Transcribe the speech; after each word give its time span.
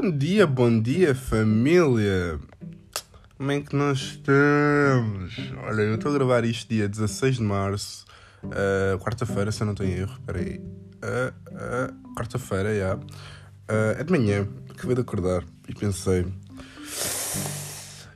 Bom 0.00 0.12
dia, 0.12 0.46
bom 0.46 0.80
dia, 0.80 1.12
família! 1.12 2.38
Como 3.36 3.50
é 3.50 3.60
que 3.60 3.74
nós 3.74 3.98
estamos? 3.98 5.34
Olha, 5.64 5.82
eu 5.82 5.96
estou 5.96 6.12
a 6.12 6.14
gravar 6.14 6.44
isto 6.44 6.68
dia 6.68 6.88
16 6.88 7.38
de 7.38 7.42
março, 7.42 8.06
uh, 8.44 8.96
quarta-feira, 9.00 9.50
se 9.50 9.60
eu 9.60 9.66
não 9.66 9.74
tenho 9.74 9.98
erro. 9.98 10.12
Espera 10.12 10.38
aí. 10.38 10.60
Uh, 10.60 11.34
uh, 11.50 12.14
quarta-feira, 12.14 12.68
já. 12.68 12.74
Yeah. 12.74 13.00
é 13.98 14.04
de 14.04 14.12
manhã, 14.12 14.46
acabei 14.70 14.94
de 14.94 15.00
acordar 15.00 15.42
e 15.68 15.74
pensei. 15.74 16.24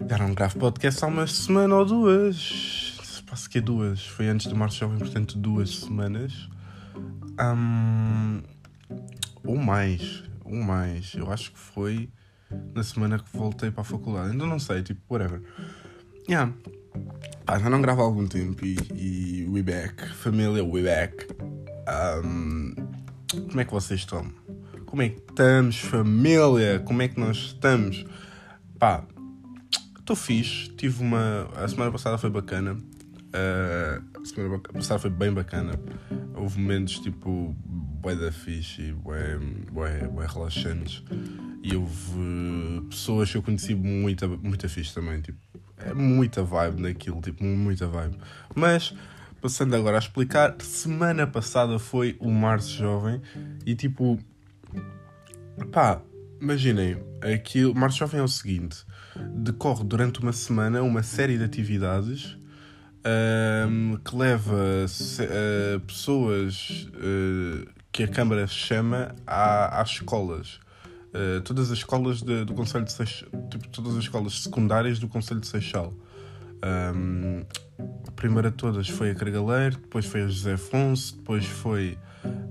Já 0.08 0.18
não 0.18 0.34
gravo 0.34 0.60
podcast 0.60 1.04
há 1.04 1.08
uma 1.08 1.26
semana 1.26 1.74
ou 1.74 1.84
duas. 1.84 3.24
Passo 3.28 3.50
que 3.50 3.58
é 3.58 3.60
duas. 3.60 4.06
Foi 4.06 4.28
antes 4.28 4.46
de 4.46 4.54
março 4.54 4.78
jovem, 4.78 4.98
portanto, 4.98 5.36
duas 5.36 5.80
semanas. 5.80 6.48
Um, 7.40 8.40
ou 9.42 9.56
mais 9.56 10.30
um 10.52 10.62
mais. 10.62 11.14
Eu 11.14 11.32
acho 11.32 11.52
que 11.52 11.58
foi 11.58 12.10
na 12.74 12.82
semana 12.82 13.18
que 13.18 13.36
voltei 13.36 13.70
para 13.70 13.80
a 13.80 13.84
faculdade. 13.84 14.32
Ainda 14.32 14.46
não 14.46 14.58
sei, 14.58 14.82
tipo, 14.82 15.00
whatever. 15.10 15.42
Yeah. 16.28 16.52
Pá, 17.44 17.58
já 17.58 17.70
não 17.70 17.80
gravo 17.80 18.02
há 18.02 18.04
algum 18.04 18.26
tempo 18.26 18.64
e, 18.64 18.76
e 18.94 19.48
we 19.48 19.62
back. 19.62 20.06
Família, 20.14 20.64
we 20.64 20.82
back. 20.82 21.26
Um, 22.24 22.74
como 23.48 23.60
é 23.60 23.64
que 23.64 23.72
vocês 23.72 24.00
estão? 24.00 24.30
Como 24.86 25.02
é 25.02 25.08
que 25.08 25.20
estamos, 25.20 25.78
família? 25.78 26.80
Como 26.80 27.00
é 27.00 27.08
que 27.08 27.18
nós 27.18 27.38
estamos? 27.38 28.04
Pá, 28.78 29.04
estou 29.98 30.14
fixe. 30.14 30.68
Tive 30.76 31.02
uma. 31.02 31.48
A 31.56 31.66
semana 31.66 31.90
passada 31.90 32.18
foi 32.18 32.30
bacana. 32.30 32.76
Uh, 33.32 34.20
a 34.20 34.24
semana 34.26 34.58
passada 34.58 34.98
foi 34.98 35.10
bem 35.10 35.32
bacana. 35.32 35.72
Houve 36.34 36.60
momentos 36.60 36.98
tipo 36.98 37.56
bué 38.02 38.14
da 38.16 38.32
fixe, 38.32 38.92
bué, 38.92 39.38
bué, 39.70 40.06
bué 40.08 40.26
relaxantes. 40.26 41.02
E 41.62 41.76
houve 41.76 42.82
pessoas 42.90 43.30
que 43.30 43.36
eu 43.36 43.42
conheci 43.42 43.74
muita, 43.74 44.26
muita 44.26 44.68
fixe 44.68 44.92
também, 44.92 45.20
tipo, 45.20 45.38
é 45.78 45.94
muita 45.94 46.42
vibe 46.42 46.82
naquilo, 46.82 47.20
tipo, 47.20 47.44
muita 47.44 47.86
vibe. 47.86 48.16
Mas, 48.54 48.94
passando 49.40 49.74
agora 49.76 49.96
a 49.96 50.00
explicar, 50.00 50.56
semana 50.60 51.26
passada 51.26 51.78
foi 51.78 52.16
o 52.20 52.30
Março 52.30 52.76
Jovem 52.76 53.22
e 53.64 53.74
tipo, 53.76 54.18
pá, 55.70 56.02
imaginem, 56.40 56.98
aquilo, 57.20 57.74
Março 57.74 57.98
Jovem 57.98 58.20
é 58.20 58.24
o 58.24 58.28
seguinte, 58.28 58.84
decorre 59.36 59.84
durante 59.84 60.20
uma 60.20 60.32
semana 60.32 60.82
uma 60.82 61.04
série 61.04 61.38
de 61.38 61.44
atividades 61.44 62.36
um, 63.04 63.96
que 63.96 64.16
leva 64.16 64.54
uh, 64.54 65.80
pessoas 65.80 66.88
uh, 66.94 67.68
que 67.90 68.04
a 68.04 68.08
Câmara 68.08 68.46
chama 68.46 69.14
à, 69.26 69.80
às 69.80 69.90
escolas. 69.90 70.60
Uh, 71.14 71.40
todas 71.42 71.70
as 71.70 71.78
escolas 71.78 72.22
de, 72.22 72.44
do 72.44 72.54
Conselho 72.54 72.84
de 72.84 72.92
Seixal, 72.92 73.28
tipo, 73.50 73.68
todas 73.68 73.92
as 73.96 74.04
escolas 74.04 74.42
secundárias 74.42 74.98
do 74.98 75.08
Conselho 75.08 75.40
de 75.40 75.46
Seixal. 75.46 75.92
Um, 76.64 77.44
a 78.06 78.10
primeira 78.12 78.50
de 78.50 78.56
todas 78.56 78.88
foi 78.88 79.10
a 79.10 79.14
Cargaleiro, 79.14 79.76
depois 79.76 80.06
foi 80.06 80.22
a 80.22 80.26
José 80.26 80.54
Afonso, 80.54 81.16
depois 81.16 81.44
foi 81.44 81.98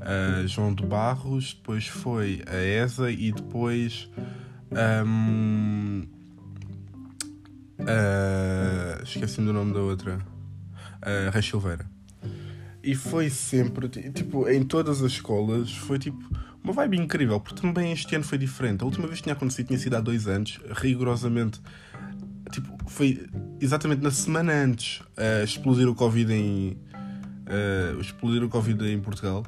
a 0.01 0.45
João 0.45 0.73
de 0.73 0.85
Barros, 0.85 1.53
depois 1.53 1.87
foi 1.87 2.43
a 2.45 2.57
ESA 2.57 3.09
e 3.09 3.31
depois 3.31 4.09
um, 5.05 6.03
uh, 7.79 9.03
esqueci-me 9.03 9.47
do 9.47 9.53
nome 9.53 9.73
da 9.73 9.79
outra, 9.79 10.19
a 11.01 11.29
Rei 11.29 11.41
Silveira. 11.41 11.85
E 12.83 12.95
foi 12.95 13.29
sempre, 13.29 13.87
tipo, 13.89 14.49
em 14.49 14.63
todas 14.63 15.03
as 15.03 15.11
escolas, 15.11 15.71
foi 15.71 15.99
tipo 15.99 16.19
uma 16.63 16.73
vibe 16.73 16.97
incrível, 16.97 17.39
porque 17.39 17.59
também 17.59 17.91
este 17.91 18.15
ano 18.15 18.23
foi 18.23 18.37
diferente. 18.37 18.81
A 18.81 18.85
última 18.85 19.07
vez 19.07 19.19
que 19.19 19.23
tinha 19.23 19.33
acontecido 19.33 19.67
tinha 19.67 19.79
sido 19.79 19.95
há 19.95 19.99
dois 19.99 20.27
anos, 20.27 20.59
rigorosamente. 20.71 21.61
Tipo, 22.51 22.77
foi 22.89 23.27
exatamente 23.59 24.01
na 24.01 24.11
semana 24.11 24.53
antes 24.53 25.01
a 25.17 25.41
uh, 25.41 25.43
explodir 25.43 25.87
o 25.87 25.95
Covid 25.95 26.31
em. 26.33 26.77
Uh, 27.47 27.99
explodir 27.99 28.43
o 28.43 28.49
Covid 28.49 28.83
em 28.85 28.99
Portugal. 28.99 29.43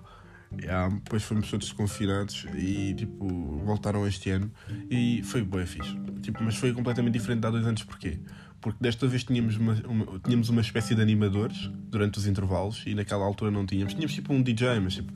Yeah, 0.61 0.93
depois 0.93 1.23
fomos 1.23 1.49
todos 1.49 1.71
confinados 1.71 2.45
e 2.55 2.93
tipo 2.93 3.27
voltaram 3.65 4.07
este 4.07 4.29
ano 4.29 4.51
e 4.87 5.23
foi 5.23 5.41
bem 5.41 5.65
fixe. 5.65 5.97
Tipo, 6.21 6.43
mas 6.43 6.55
foi 6.55 6.71
completamente 6.73 7.13
diferente 7.13 7.41
de 7.41 7.47
há 7.47 7.49
dois 7.49 7.65
anos 7.65 7.83
porquê? 7.83 8.19
Porque 8.63 8.77
desta 8.81 9.05
vez 9.05 9.25
tínhamos 9.25 9.57
uma, 9.57 9.73
uma, 9.85 10.19
tínhamos 10.19 10.47
uma 10.47 10.61
espécie 10.61 10.95
de 10.95 11.01
animadores 11.01 11.69
durante 11.89 12.17
os 12.17 12.25
intervalos 12.25 12.81
e 12.87 12.95
naquela 12.95 13.25
altura 13.25 13.51
não 13.51 13.65
tínhamos. 13.65 13.93
Tínhamos 13.93 14.13
tipo 14.13 14.33
um 14.33 14.41
DJ, 14.41 14.79
mas 14.79 14.95
tipo, 14.95 15.11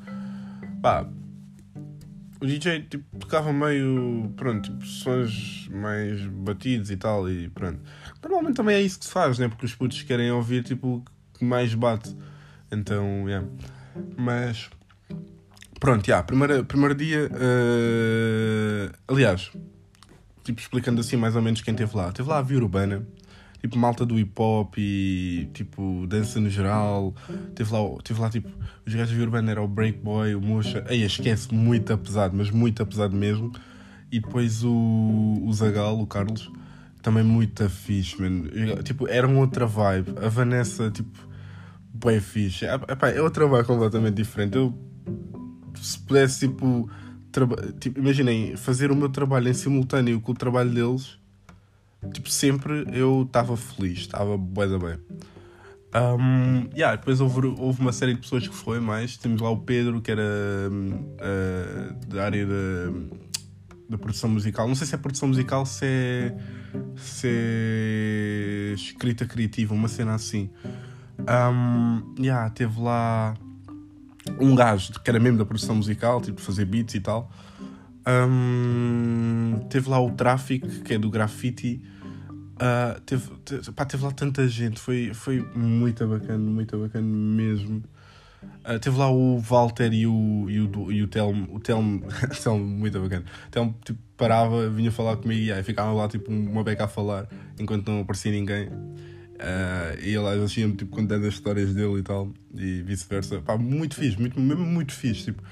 pá, 0.81 1.07
o 2.41 2.45
DJ 2.45 2.81
tipo, 2.81 3.17
tocava 3.17 3.53
meio, 3.53 4.31
pronto, 4.35 4.69
tipo, 4.69 4.85
sons 4.85 5.69
mais 5.71 6.21
batidos 6.27 6.91
e 6.91 6.97
tal, 6.97 7.29
e 7.29 7.47
pronto. 7.49 7.79
Normalmente 8.21 8.57
também 8.57 8.75
é 8.75 8.81
isso 8.81 8.99
que 8.99 9.05
se 9.05 9.11
faz, 9.11 9.39
né? 9.39 9.47
Porque 9.47 9.65
os 9.65 9.73
putos 9.73 10.03
querem 10.03 10.29
ouvir 10.29 10.63
tipo 10.63 10.97
o 10.97 11.37
que 11.37 11.45
mais 11.45 11.73
bate. 11.73 12.13
Então, 12.69 13.29
yeah. 13.29 13.47
Mas, 14.17 14.69
pronto, 15.79 16.05
yeah, 16.05 16.21
primeiro, 16.21 16.65
primeiro 16.65 16.93
dia, 16.93 17.29
uh... 17.31 18.93
aliás, 19.07 19.49
tipo, 20.43 20.59
explicando 20.59 20.99
assim 20.99 21.15
mais 21.15 21.33
ou 21.33 21.41
menos 21.41 21.61
quem 21.61 21.73
esteve 21.73 21.95
lá. 21.95 22.11
Teve 22.11 22.27
lá 22.27 22.39
a 22.39 22.41
Via 22.41 22.57
Urbana, 22.57 23.07
tipo 23.61 23.77
malta 23.77 24.05
do 24.05 24.17
hip 24.19 24.31
hop 24.37 24.75
e 24.77 25.49
tipo 25.53 26.05
dança 26.07 26.39
no 26.39 26.49
geral. 26.49 27.13
Teve 27.55 27.73
lá, 27.73 27.79
teve 28.03 28.21
lá 28.21 28.29
tipo, 28.29 28.49
os 28.85 28.93
gajos 28.93 29.15
de 29.15 29.21
Urbana 29.21 29.51
era 29.51 29.61
o 29.61 29.67
Break 29.67 29.99
Boy, 29.99 30.35
o 30.35 30.41
Mocha. 30.41 30.85
Aí 30.87 31.03
esquece, 31.03 31.53
muito 31.53 31.97
pesado, 31.97 32.35
mas 32.35 32.49
muito 32.49 32.85
pesado 32.85 33.15
mesmo. 33.15 33.51
E 34.11 34.19
depois 34.19 34.63
o, 34.63 35.43
o 35.43 35.51
Zagal, 35.53 35.99
o 35.99 36.07
Carlos, 36.07 36.49
também 37.01 37.23
muito 37.23 37.69
fixe, 37.69 38.19
mano. 38.21 38.49
Tipo, 38.83 39.07
era 39.07 39.27
uma 39.27 39.39
outra 39.39 39.65
vibe. 39.65 40.13
A 40.23 40.29
Vanessa, 40.29 40.89
tipo, 40.89 41.17
bem 41.93 42.19
fixe. 42.21 42.65
É, 42.65 42.79
é 43.15 43.21
outra 43.21 43.45
vibe 43.47 43.65
completamente 43.65 44.15
diferente. 44.15 44.55
Eu, 44.55 44.73
se 45.75 45.99
pudesse, 45.99 46.47
tipo, 46.47 46.89
tipo, 47.79 47.99
imaginem, 47.99 48.55
fazer 48.55 48.91
o 48.91 48.95
meu 48.95 49.09
trabalho 49.09 49.49
em 49.49 49.53
simultâneo 49.53 50.21
com 50.21 50.31
o 50.31 50.35
trabalho 50.35 50.69
deles 50.69 51.19
tipo, 52.13 52.29
sempre 52.29 52.85
eu 52.91 53.23
estava 53.23 53.55
feliz, 53.57 53.99
estava 53.99 54.37
bué 54.37 54.67
da 54.67 54.77
bem. 54.77 54.97
Um, 55.95 56.69
yeah, 56.75 56.95
depois 56.95 57.19
houve, 57.21 57.47
houve 57.57 57.81
uma 57.81 57.93
série 57.93 58.13
de 58.13 58.21
pessoas 58.21 58.47
que 58.47 58.53
foi 58.53 58.79
mais. 58.79 59.17
Temos 59.17 59.41
lá 59.41 59.49
o 59.49 59.57
Pedro, 59.57 60.01
que 60.01 60.11
era 60.11 60.21
uh, 60.21 62.07
da 62.07 62.25
área 62.25 62.45
da, 62.45 62.91
da 63.89 63.97
produção 63.97 64.29
musical. 64.29 64.67
Não 64.67 64.75
sei 64.75 64.85
se 64.85 64.95
é 64.95 64.97
produção 64.97 65.29
musical, 65.29 65.65
se 65.65 65.85
é, 65.85 66.37
se 66.95 67.27
é 67.27 68.73
escrita 68.73 69.25
criativa, 69.25 69.73
uma 69.73 69.87
cena 69.87 70.13
assim. 70.13 70.49
Um, 71.19 72.15
yeah, 72.19 72.49
teve 72.49 72.79
lá 72.79 73.33
um 74.39 74.53
gajo 74.53 74.93
que 75.01 75.09
era 75.09 75.19
mesmo 75.19 75.37
da 75.37 75.45
produção 75.45 75.75
musical, 75.75 76.21
tipo 76.21 76.41
fazer 76.41 76.65
beats 76.65 76.95
e 76.95 76.99
tal. 76.99 77.31
Um, 78.07 79.67
teve 79.69 79.89
lá 79.89 79.99
o 79.99 80.11
Traffic, 80.11 80.81
que 80.81 80.93
é 80.93 80.97
do 80.97 81.09
grafite. 81.09 81.81
Uh, 82.55 82.99
teve, 83.01 83.29
teve, 83.43 83.71
pá, 83.73 83.85
teve 83.85 84.03
lá 84.03 84.11
tanta 84.11 84.47
gente, 84.47 84.79
foi, 84.79 85.13
foi 85.13 85.41
muito 85.53 86.07
bacana, 86.07 86.39
muito 86.39 86.77
bacana 86.77 87.05
mesmo. 87.05 87.83
Uh, 88.65 88.79
teve 88.79 88.97
lá 88.97 89.11
o 89.11 89.37
Walter 89.39 89.93
e 89.93 90.07
o, 90.07 90.45
e 90.49 90.61
o, 90.61 90.91
e 90.91 91.03
o 91.03 91.07
Telmo, 91.07 91.53
o 91.53 91.59
Telmo, 91.59 92.03
Telmo 92.41 92.63
muito 92.63 92.99
bacana. 92.99 93.25
Telmo 93.51 93.75
tipo, 93.83 93.99
parava, 94.15 94.69
vinha 94.69 94.91
falar 94.91 95.17
comigo 95.17 95.41
e 95.41 95.51
aí, 95.51 95.61
ficava 95.61 95.91
lá 95.91 96.07
tipo 96.07 96.31
uma 96.31 96.63
beca 96.63 96.85
a 96.85 96.87
falar 96.87 97.27
enquanto 97.59 97.91
não 97.91 98.01
aparecia 98.01 98.31
ninguém. 98.31 98.69
Uh, 98.69 99.99
e 100.01 100.15
ele 100.15 100.27
às 100.27 100.39
vezes 100.39 100.57
ia-me 100.57 100.75
tipo, 100.75 100.95
contando 100.95 101.27
as 101.27 101.33
histórias 101.35 101.73
dele 101.73 101.99
e 101.99 102.03
tal, 102.03 102.33
e 102.55 102.81
vice-versa. 102.81 103.43
Muito 103.59 103.95
fixe, 103.95 104.19
muito, 104.19 104.39
mesmo 104.39 104.65
muito 104.65 104.93
fixe. 104.93 105.25
Tipo, 105.25 105.43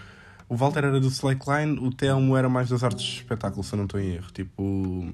o 0.48 0.56
Walter 0.56 0.86
era 0.86 1.00
do 1.00 1.08
Slackline, 1.08 1.80
o 1.80 1.92
Telmo 1.92 2.38
era 2.38 2.48
mais 2.48 2.70
das 2.70 2.84
artes 2.84 3.04
de 3.04 3.16
espetáculo, 3.18 3.64
se 3.64 3.74
eu 3.74 3.78
não 3.78 3.86
estou 3.86 4.00
em 4.00 4.14
erro. 4.14 4.32
Tipo. 4.32 4.64
Uh, 4.64 5.12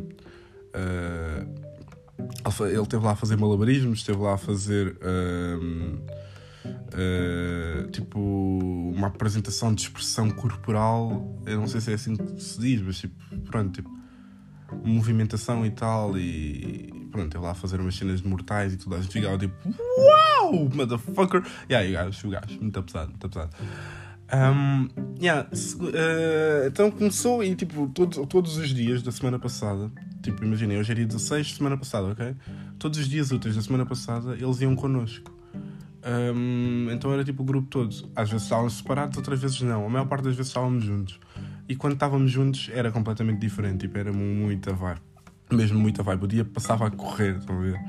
ele 2.65 2.81
esteve 2.81 3.03
lá 3.03 3.11
a 3.11 3.15
fazer 3.15 3.37
malabarismos, 3.37 3.99
esteve 3.99 4.19
lá 4.19 4.33
a 4.33 4.37
fazer. 4.37 4.97
Uh, 5.01 6.01
uh, 6.65 7.91
tipo. 7.91 8.19
Uma 8.19 9.07
apresentação 9.07 9.73
de 9.73 9.83
expressão 9.83 10.29
corporal. 10.31 11.33
Eu 11.45 11.59
não 11.59 11.67
sei 11.67 11.79
se 11.79 11.91
é 11.91 11.95
assim 11.95 12.15
que 12.15 12.41
se 12.41 12.59
diz, 12.59 12.81
mas 12.81 12.97
tipo. 12.97 13.15
Pronto, 13.45 13.71
tipo. 13.71 13.89
Movimentação 14.83 15.65
e 15.65 15.71
tal. 15.71 16.17
E. 16.17 16.91
Pronto, 17.09 17.27
esteve 17.27 17.43
lá 17.43 17.51
a 17.51 17.55
fazer 17.55 17.79
umas 17.79 17.95
cenas 17.95 18.21
de 18.21 18.27
mortais 18.27 18.73
e 18.73 18.77
tudo. 18.77 18.95
A 18.95 19.01
gente 19.01 19.13
ficava 19.13 19.37
tipo. 19.37 19.55
Uau! 19.97 20.69
Motherfucker! 20.75 21.41
E 21.69 21.75
aí, 21.75 21.91
o 21.91 21.93
gajo, 21.93 22.27
o 22.27 22.31
gajo, 22.31 22.59
muito 22.59 22.83
pesado, 22.83 23.11
muito 23.11 23.29
pesado. 23.29 23.55
Um, 24.33 24.87
yeah, 25.21 25.49
uh, 25.49 26.67
então 26.67 26.89
começou 26.89 27.43
e 27.43 27.53
tipo, 27.53 27.87
todos, 27.89 28.25
todos 28.27 28.57
os 28.57 28.69
dias 28.73 29.03
da 29.03 29.11
semana 29.11 29.37
passada, 29.37 29.91
tipo, 30.21 30.43
imaginem, 30.45 30.79
hoje 30.79 30.93
é 30.93 30.95
dia 30.95 31.05
16, 31.05 31.55
semana 31.55 31.77
passada, 31.77 32.07
ok? 32.07 32.35
Todos 32.79 32.97
os 32.99 33.09
dias 33.09 33.31
úteis 33.31 33.55
da 33.55 33.61
semana 33.61 33.85
passada 33.85 34.33
eles 34.33 34.61
iam 34.61 34.75
connosco. 34.75 35.31
Um, 36.03 36.89
então 36.91 37.13
era 37.13 37.23
tipo 37.23 37.43
o 37.43 37.45
grupo 37.45 37.67
todo. 37.67 37.93
Às 38.15 38.29
vezes 38.29 38.43
estávamos 38.43 38.77
separados, 38.77 39.17
outras 39.17 39.39
vezes 39.39 39.61
não. 39.61 39.85
A 39.85 39.89
maior 39.89 40.05
parte 40.05 40.23
das 40.23 40.35
vezes 40.35 40.49
estávamos 40.49 40.83
juntos. 40.83 41.19
E 41.67 41.75
quando 41.75 41.93
estávamos 41.93 42.31
juntos 42.31 42.69
era 42.73 42.91
completamente 42.91 43.39
diferente, 43.39 43.81
tipo, 43.81 43.97
era 43.97 44.11
muita 44.11 44.73
vibe. 44.73 45.01
Mesmo 45.51 45.79
muita 45.79 46.01
vibe. 46.01 46.23
O 46.23 46.27
dia 46.27 46.45
passava 46.45 46.87
a 46.87 46.91
correr, 46.91 47.37
estão 47.37 47.57
a 47.57 47.61
ver? 47.61 47.79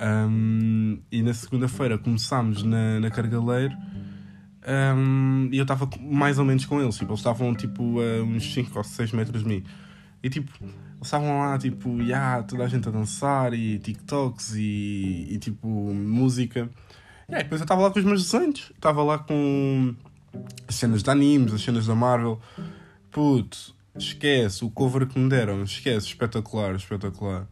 Um, 0.00 1.00
e 1.10 1.22
na 1.22 1.32
segunda-feira 1.32 1.96
começámos 1.98 2.62
na, 2.62 3.00
na 3.00 3.10
Cargaleiro 3.10 3.76
um, 4.68 5.48
e 5.50 5.56
eu 5.56 5.62
estava 5.62 5.88
mais 6.00 6.38
ou 6.38 6.44
menos 6.44 6.66
com 6.66 6.80
eles. 6.80 6.96
Tipo, 6.96 7.12
eles 7.12 7.20
estavam 7.20 7.54
tipo 7.54 8.00
a 8.00 8.22
uns 8.22 8.52
5 8.52 8.76
ou 8.76 8.84
6 8.84 9.12
metros 9.12 9.42
de 9.42 9.48
mim. 9.48 9.64
E 10.22 10.28
tipo, 10.28 10.52
eles 10.62 10.76
estavam 11.02 11.38
lá, 11.38 11.58
tipo, 11.58 12.00
yeah, 12.02 12.42
toda 12.42 12.64
a 12.64 12.68
gente 12.68 12.88
a 12.88 12.92
dançar 12.92 13.54
e 13.54 13.78
TikToks 13.78 14.54
e, 14.56 15.28
e 15.30 15.38
tipo, 15.38 15.68
música. 15.68 16.68
E 17.28 17.36
depois 17.36 17.60
eu 17.60 17.64
estava 17.64 17.82
lá 17.82 17.90
com 17.90 17.98
os 17.98 18.04
meus 18.04 18.30
desenhos. 18.30 18.72
Estava 18.74 19.02
lá 19.02 19.18
com 19.18 19.94
as 20.66 20.74
cenas 20.74 21.02
de 21.02 21.10
animes, 21.10 21.54
as 21.54 21.62
cenas 21.62 21.86
da 21.86 21.94
Marvel. 21.94 22.40
Puto, 23.10 23.74
esquece, 23.96 24.64
o 24.64 24.70
cover 24.70 25.06
que 25.06 25.18
me 25.18 25.28
deram, 25.28 25.62
esquece, 25.62 26.06
espetacular, 26.06 26.74
espetacular. 26.74 27.46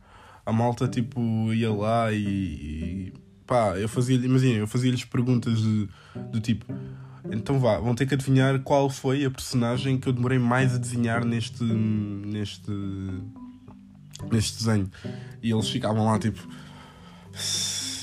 A 0.45 0.53
malta, 0.53 0.87
tipo, 0.87 1.53
ia 1.53 1.73
lá 1.73 2.13
e, 2.13 2.19
e 2.19 3.13
pá, 3.47 3.79
eu 3.79 3.89
fazia 3.89 4.17
imagina, 4.17 4.59
eu 4.59 4.67
fazia-lhes 4.67 5.05
perguntas 5.05 5.61
de, 5.61 5.89
do 6.33 6.41
tipo, 6.41 6.67
então 7.31 7.59
vá, 7.59 7.79
vão 7.79 7.95
ter 7.95 8.07
que 8.07 8.15
adivinhar 8.15 8.61
qual 8.61 8.91
foi 8.91 9.25
a 9.25 9.31
personagem 9.31 9.99
que 9.99 10.09
eu 10.09 10.13
demorei 10.13 10.39
mais 10.39 10.75
a 10.75 10.79
desenhar 10.79 11.25
neste, 11.25 11.63
neste, 11.65 12.71
neste 14.31 14.59
desenho. 14.59 14.91
E 15.43 15.51
eles 15.51 15.69
ficavam 15.69 16.05
lá, 16.05 16.19
tipo, 16.19 16.47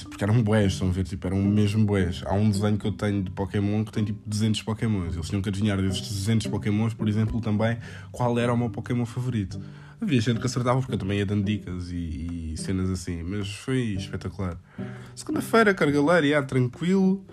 porque 0.10 0.24
eram 0.24 0.42
boés, 0.44 0.74
estão 0.74 0.90
a 0.90 0.92
ver? 0.92 1.04
Tipo, 1.04 1.28
eram 1.28 1.42
mesmo 1.42 1.86
boés. 1.86 2.22
Há 2.26 2.34
um 2.34 2.50
desenho 2.50 2.78
que 2.78 2.86
eu 2.86 2.92
tenho 2.92 3.24
de 3.24 3.32
Pokémon 3.32 3.84
que 3.84 3.92
tem 3.92 4.06
tipo 4.06 4.20
200 4.28 4.62
Pokémons. 4.62 5.16
Eles 5.16 5.28
tinham 5.28 5.42
que 5.42 5.50
adivinhar 5.50 5.82
desses 5.82 6.02
200 6.02 6.48
Pokémons, 6.48 6.94
por 6.94 7.10
exemplo, 7.10 7.42
também 7.42 7.78
qual 8.12 8.38
era 8.38 8.54
o 8.54 8.58
meu 8.58 8.70
Pokémon 8.70 9.06
favorito. 9.06 9.60
Havia 10.04 10.20
gente 10.20 10.42
que 10.42 10.46
acertava 10.46 10.82
porque 10.82 10.96
eu 10.96 10.98
também 10.98 11.20
ia 11.20 11.26
dando 11.26 11.46
dicas 11.46 11.90
e, 11.90 12.52
e 12.52 12.58
cenas 12.58 12.90
assim, 12.90 13.24
mas 13.24 13.48
foi 13.48 13.80
espetacular. 13.94 14.60
Segunda-feira, 15.16 15.74
cargaleira, 15.74 16.28
yeah, 16.28 16.46
tranquilo. 16.46 17.26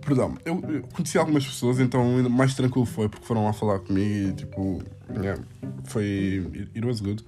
Perdão, 0.00 0.38
eu, 0.42 0.58
eu, 0.66 0.82
conheci 0.84 1.18
algumas 1.18 1.44
pessoas, 1.44 1.80
então 1.80 2.02
mais 2.30 2.54
tranquilo 2.54 2.86
foi 2.86 3.10
porque 3.10 3.26
foram 3.26 3.44
lá 3.44 3.52
falar 3.52 3.80
comigo 3.80 4.30
e 4.30 4.32
tipo, 4.32 4.82
yeah, 5.14 5.42
foi. 5.84 6.50
It 6.74 6.86
was 6.86 7.00
good. 7.00 7.22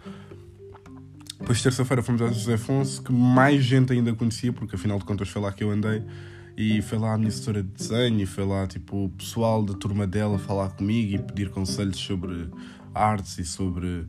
Depois, 1.38 1.62
terça-feira, 1.62 2.02
fomos 2.02 2.22
a 2.22 2.28
José 2.28 2.54
Afonso, 2.54 3.02
que 3.02 3.12
mais 3.12 3.62
gente 3.62 3.92
ainda 3.92 4.14
conhecia, 4.14 4.50
porque 4.50 4.76
afinal 4.76 4.98
de 4.98 5.04
contas 5.04 5.28
foi 5.28 5.42
lá 5.42 5.52
que 5.52 5.62
eu 5.62 5.70
andei. 5.70 6.02
E 6.56 6.80
foi 6.80 6.96
lá 6.96 7.12
a 7.12 7.18
minha 7.18 7.28
assessora 7.28 7.62
de 7.62 7.68
desenho, 7.68 8.20
e 8.22 8.24
foi 8.24 8.46
lá 8.46 8.66
tipo, 8.66 9.04
o 9.04 9.08
pessoal 9.10 9.62
da 9.62 9.74
turma 9.74 10.06
dela 10.06 10.38
falar 10.38 10.70
comigo 10.70 11.16
e 11.16 11.18
pedir 11.18 11.50
conselhos 11.50 11.98
sobre 11.98 12.48
artes 12.96 13.38
e 13.38 13.44
sobre 13.44 14.06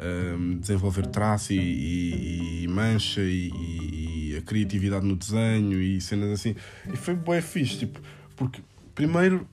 um, 0.00 0.58
desenvolver 0.58 1.06
traço 1.06 1.52
e, 1.52 1.58
e, 1.58 2.64
e 2.64 2.68
mancha 2.68 3.20
e, 3.20 3.50
e, 3.50 4.36
a 4.36 4.42
criatividade 4.42 5.06
no 5.06 5.16
desenho 5.16 5.80
e 5.80 6.00
cenas 6.00 6.30
assim. 6.30 6.54
E 6.92 6.96
foi 6.96 7.14
bem 7.14 7.40
fixe, 7.40 7.78
tipo, 7.78 8.00
porque 8.36 8.62
primeiro 8.94 9.46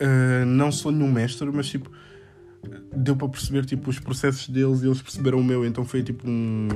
uh, 0.00 0.44
não 0.46 0.70
sou 0.70 0.92
nenhum 0.92 1.10
mestre, 1.10 1.50
mas 1.50 1.68
tipo 1.68 1.90
deu 2.94 3.16
para 3.16 3.28
perceber 3.28 3.64
tipo, 3.64 3.88
os 3.88 3.98
processos 3.98 4.48
deles 4.48 4.82
e 4.82 4.86
eles 4.86 5.00
perceberam 5.00 5.38
o 5.38 5.44
meu, 5.44 5.64
então 5.64 5.84
foi 5.84 6.02
tipo 6.02 6.28
um, 6.28 6.68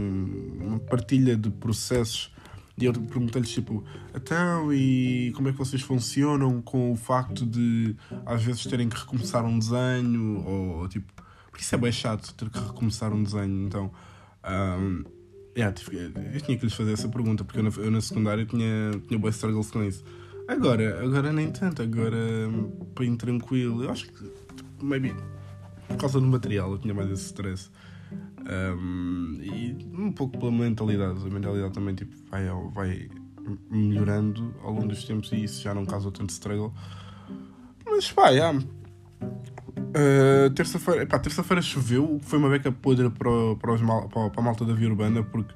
uma 0.61 0.79
partilha 0.79 1.37
de 1.37 1.51
processos. 1.51 2.33
E 2.77 2.87
eu 2.87 2.93
perguntei-lhes 2.93 3.51
tipo, 3.51 3.85
então 4.13 4.73
e 4.73 5.33
como 5.37 5.49
é 5.49 5.53
que 5.53 5.59
vocês 5.59 5.81
funcionam 5.81 6.61
com 6.61 6.93
o 6.93 6.97
facto 6.97 7.47
de 7.47 7.95
às 8.27 8.43
vezes 8.43 8.65
terem 8.65 8.89
que 8.89 8.97
recomeçar 8.97 9.45
um 9.45 9.59
desenho 9.59 10.45
ou, 10.45 10.89
tipo, 10.89 11.13
porque 11.51 11.63
isso 11.63 11.75
é 11.75 11.79
bem 11.79 11.93
chato 11.93 12.35
ter 12.35 12.51
que 12.51 12.59
recomeçar 12.59 13.13
um 13.13 13.23
desenho, 13.23 13.67
então 13.67 13.93
um, 14.45 15.05
yeah, 15.57 15.73
eu 16.35 16.41
tinha 16.41 16.59
que 16.59 16.65
lhes 16.65 16.75
fazer 16.75 16.93
essa 16.93 17.09
pergunta 17.09 17.45
porque 17.45 17.61
eu 17.61 17.63
na, 17.63 17.71
eu 17.77 17.91
na 17.93 18.01
secundária 18.01 18.45
tinha, 18.45 18.91
tinha 19.07 19.21
bem 19.21 19.31
struggles 19.31 19.71
com 19.71 19.85
isso. 19.85 20.05
Agora, 20.49 21.03
agora 21.03 21.33
nem 21.33 21.51
tanto, 21.51 21.81
agora 21.81 22.51
bem 22.99 23.17
tranquilo. 23.17 23.85
Eu 23.85 23.91
acho 23.91 24.07
que 24.07 24.13
tipo, 24.13 24.85
maybe 24.85 25.15
por 25.89 25.97
causa 25.97 26.21
do 26.21 26.27
material, 26.27 26.73
eu 26.73 26.79
tinha 26.79 26.93
mais 26.93 27.11
esse 27.11 27.27
stress. 27.27 27.71
Um, 28.47 29.39
e 29.41 29.77
um 29.93 30.13
pouco 30.13 30.39
pela 30.39 30.53
mentalidade. 30.53 31.27
A 31.27 31.31
mentalidade 31.31 31.73
também 31.73 31.95
tipo, 31.95 32.15
vai, 32.31 32.47
vai 32.73 33.09
melhorando 33.71 34.55
ao 34.63 34.73
longo 34.73 34.89
dos 34.89 35.05
tempos 35.05 35.33
e 35.33 35.45
isso 35.45 35.63
já 35.63 35.75
não 35.75 35.85
causa 35.85 36.11
tanto 36.11 36.31
struggle. 36.31 36.73
Mas 37.87 38.11
pá, 38.13 38.31
yeah. 38.31 38.59
uh, 38.59 40.51
terça-feira 40.55 41.07
terça-feira 41.07 41.63
choveu, 41.63 42.19
foi 42.23 42.39
uma 42.39 42.49
beca 42.49 42.73
podre 42.73 43.11
para, 43.11 43.57
para, 43.61 43.73
os 43.73 43.81
mal, 43.81 44.09
para, 44.09 44.31
para 44.31 44.41
a 44.41 44.45
malta 44.45 44.65
da 44.65 44.75
Via 44.75 44.89
Urbana 44.89 45.23
porque 45.23 45.55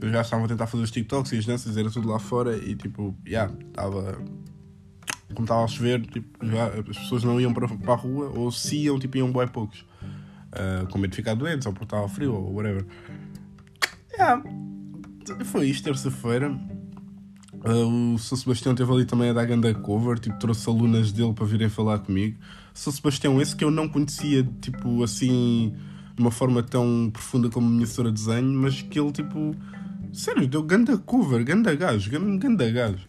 eu 0.00 0.10
já 0.10 0.20
estava 0.20 0.44
a 0.44 0.48
tentar 0.48 0.66
fazer 0.66 0.82
os 0.82 0.90
TikToks 0.90 1.32
e 1.32 1.38
as 1.38 1.46
danças, 1.46 1.76
era 1.76 1.90
tudo 1.90 2.08
lá 2.08 2.18
fora 2.18 2.56
e 2.56 2.74
tipo, 2.74 3.16
yeah, 3.26 3.52
estava 3.68 4.18
como 5.34 5.44
estava 5.44 5.64
a 5.64 5.68
chover, 5.68 6.04
tipo, 6.06 6.44
já, 6.44 6.66
as 6.66 6.98
pessoas 6.98 7.24
não 7.24 7.40
iam 7.40 7.52
para, 7.52 7.68
para 7.68 7.92
a 7.92 7.96
rua, 7.96 8.32
ou 8.34 8.50
se 8.50 8.76
iam, 8.76 8.98
tipo, 8.98 9.16
iam 9.16 9.32
bem 9.32 9.46
poucos. 9.46 9.84
Uh, 10.52 10.86
com 10.88 10.98
medo 10.98 11.10
de 11.10 11.16
ficar 11.16 11.34
doentes, 11.34 11.66
ou 11.66 11.72
porque 11.72 11.84
estava 11.84 12.08
frio, 12.08 12.34
ou 12.34 12.54
whatever. 12.54 12.84
Yeah. 14.12 14.42
Foi 15.44 15.66
isto, 15.66 15.84
terça-feira. 15.84 16.50
Uh, 17.52 18.14
o 18.14 18.18
Sr. 18.18 18.36
Sebastião 18.36 18.74
teve 18.74 18.92
ali 18.92 19.04
também 19.04 19.30
a 19.30 19.32
dar 19.32 19.44
ganda 19.44 19.72
cover, 19.74 20.18
tipo, 20.18 20.38
trouxe 20.38 20.68
alunas 20.68 21.12
dele 21.12 21.32
para 21.32 21.44
virem 21.44 21.68
falar 21.68 22.00
comigo. 22.00 22.36
Sr. 22.74 22.92
Sebastião, 22.92 23.40
esse 23.40 23.54
que 23.54 23.64
eu 23.64 23.70
não 23.70 23.88
conhecia, 23.88 24.42
tipo, 24.60 25.02
assim, 25.04 25.74
de 26.16 26.22
uma 26.22 26.30
forma 26.30 26.62
tão 26.62 27.10
profunda 27.12 27.48
como 27.48 27.68
a 27.68 27.70
minha 27.70 27.86
senhora 27.86 28.12
de 28.12 28.20
desenho, 28.20 28.52
mas 28.52 28.82
que 28.82 28.98
ele, 28.98 29.12
tipo, 29.12 29.54
sério, 30.12 30.48
deu 30.48 30.62
ganda 30.62 30.98
cover, 30.98 31.44
ganda 31.44 31.74
gajo, 31.74 32.10
ganda 32.10 32.70
gajo. 32.70 33.06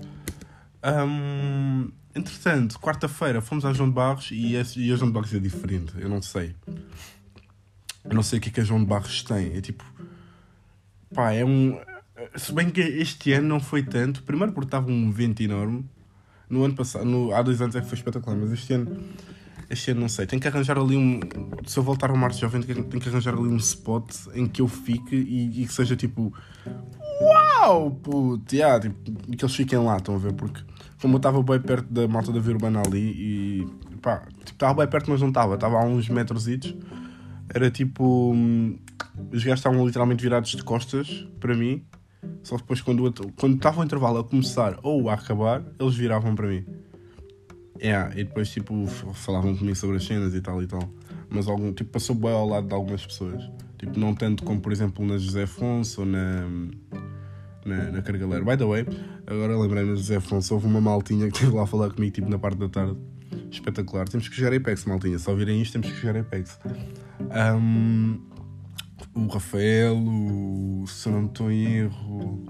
Um, 0.83 1.89
Entretanto, 2.13 2.77
quarta-feira 2.77 3.41
fomos 3.41 3.63
a 3.63 3.71
João 3.71 3.87
de 3.87 3.95
Barros 3.95 4.29
e, 4.31 4.55
esse, 4.55 4.79
e 4.79 4.91
a 4.91 4.95
João 4.95 5.07
de 5.07 5.13
Barros 5.13 5.33
é 5.33 5.39
diferente. 5.39 5.93
Eu 5.97 6.09
não 6.09 6.21
sei. 6.21 6.53
Eu 8.03 8.15
não 8.15 8.23
sei 8.23 8.39
o 8.39 8.41
que 8.41 8.49
é 8.49 8.51
que 8.51 8.59
a 8.61 8.63
João 8.63 8.79
de 8.79 8.85
Barros 8.85 9.23
tem. 9.23 9.55
É 9.55 9.61
tipo. 9.61 9.83
Pá, 11.13 11.31
é 11.33 11.45
um. 11.45 11.79
Se 12.35 12.53
bem 12.53 12.69
que 12.69 12.81
este 12.81 13.33
ano 13.33 13.47
não 13.47 13.59
foi 13.59 13.83
tanto. 13.83 14.23
Primeiro 14.23 14.53
porque 14.53 14.67
estava 14.67 14.89
um 14.89 15.11
vento 15.11 15.41
enorme. 15.41 15.85
No 16.49 16.63
ano 16.63 16.75
passado, 16.75 17.05
no, 17.05 17.33
há 17.33 17.41
dois 17.41 17.61
anos 17.61 17.75
é 17.75 17.81
que 17.81 17.87
foi 17.87 17.97
espetacular, 17.97 18.37
mas 18.37 18.51
este 18.51 18.73
ano. 18.73 18.97
Este 19.69 19.91
ano 19.91 20.01
não 20.01 20.09
sei. 20.09 20.25
Tem 20.25 20.39
que 20.39 20.47
arranjar 20.47 20.77
ali 20.77 20.97
um. 20.97 21.19
Se 21.65 21.77
eu 21.77 21.83
voltar 21.83 22.09
ao 22.09 22.17
Março 22.17 22.41
Jovem, 22.41 22.61
tem 22.61 22.99
que 22.99 23.09
arranjar 23.09 23.33
ali 23.33 23.47
um 23.47 23.57
spot 23.57 24.13
em 24.33 24.47
que 24.47 24.61
eu 24.61 24.67
fique 24.67 25.15
e, 25.15 25.61
e 25.61 25.65
que 25.65 25.73
seja 25.73 25.95
tipo. 25.95 26.33
Uau! 27.21 27.91
Puto! 27.91 28.53
Yeah, 28.53 28.79
tipo, 28.79 29.11
que 29.37 29.45
eles 29.45 29.55
fiquem 29.55 29.79
lá, 29.79 29.97
estão 29.97 30.15
a 30.15 30.17
ver? 30.17 30.33
Porque 30.33 30.61
como 31.01 31.15
eu 31.15 31.17
estava 31.17 31.41
bem 31.41 31.59
perto 31.59 31.91
da 31.91 32.07
malta 32.07 32.31
da 32.31 32.39
Via 32.39 32.53
Urbana 32.53 32.81
ali 32.85 32.99
e 32.99 33.67
pá, 34.01 34.19
tipo, 34.39 34.51
estava 34.51 34.73
bem 34.73 34.87
perto, 34.87 35.09
mas 35.09 35.21
não 35.21 35.29
estava, 35.29 35.55
estava 35.55 35.77
a 35.77 35.85
uns 35.85 36.09
metros. 36.09 36.45
Era 37.53 37.69
tipo. 37.69 38.31
Hum, 38.33 38.77
os 39.31 39.43
gajos 39.43 39.59
estavam 39.59 39.85
literalmente 39.85 40.23
virados 40.23 40.51
de 40.51 40.63
costas 40.63 41.27
para 41.39 41.55
mim. 41.55 41.83
Só 42.43 42.55
depois, 42.57 42.81
quando, 42.81 43.11
quando 43.35 43.55
estava 43.55 43.81
o 43.81 43.83
intervalo 43.83 44.19
a 44.19 44.23
começar 44.23 44.79
ou 44.83 45.09
a 45.09 45.13
acabar, 45.13 45.63
eles 45.79 45.95
viravam 45.95 46.35
para 46.35 46.47
mim. 46.47 46.65
Yeah, 47.81 48.11
e 48.13 48.23
depois, 48.23 48.49
tipo, 48.51 48.85
falavam 48.85 49.55
comigo 49.55 49.75
sobre 49.75 49.97
as 49.97 50.03
cenas 50.03 50.35
e 50.35 50.41
tal 50.41 50.61
e 50.61 50.67
tal. 50.67 50.87
Mas 51.29 51.47
algum, 51.47 51.73
tipo, 51.73 51.89
passou 51.91 52.15
bem 52.15 52.31
ao 52.31 52.47
lado 52.47 52.67
de 52.67 52.73
algumas 52.73 53.05
pessoas. 53.05 53.43
Tipo, 53.77 53.99
não 53.99 54.13
tanto 54.13 54.43
como, 54.43 54.61
por 54.61 54.71
exemplo, 54.71 55.03
na 55.03 55.17
José 55.17 55.43
Afonso 55.43 56.01
ou 56.01 56.07
na 56.07 56.47
na, 57.65 57.91
na 57.91 58.01
Cargaleira. 58.01 58.43
By 58.43 58.57
the 58.57 58.65
way, 58.65 58.85
agora 59.27 59.57
lembrei-me 59.57 59.93
de 59.93 59.97
José 59.97 60.17
Afonso, 60.17 60.53
houve 60.53 60.67
uma 60.67 60.81
maltinha 60.81 61.27
que 61.29 61.35
esteve 61.35 61.55
lá 61.55 61.63
a 61.63 61.67
falar 61.67 61.91
comigo 61.91 62.13
tipo 62.13 62.29
na 62.29 62.39
parte 62.39 62.57
da 62.57 62.69
tarde. 62.69 62.97
Espetacular. 63.51 64.07
Temos 64.07 64.27
que 64.27 64.35
jogar 64.35 64.55
Apex, 64.55 64.85
maltinha. 64.85 65.17
Se 65.19 65.29
ouvirem 65.29 65.61
isto, 65.61 65.73
temos 65.73 65.89
que 65.89 66.01
jogar 66.01 66.19
Apex. 66.19 66.59
Um, 67.19 68.19
o 69.13 69.27
Rafael, 69.27 69.97
o, 69.97 70.85
se 70.87 71.09
não 71.09 71.25
estou 71.25 71.51
em 71.51 71.65
erro, 71.65 72.43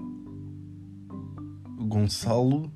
o 1.78 1.84
Gonçalo. 1.84 2.72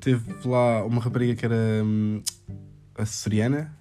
Teve 0.00 0.32
lá 0.44 0.84
uma 0.84 1.00
rapariga 1.00 1.34
que 1.34 1.46
era 1.46 1.84
um, 1.84 2.22
a 2.96 3.06
Seriana. 3.06 3.74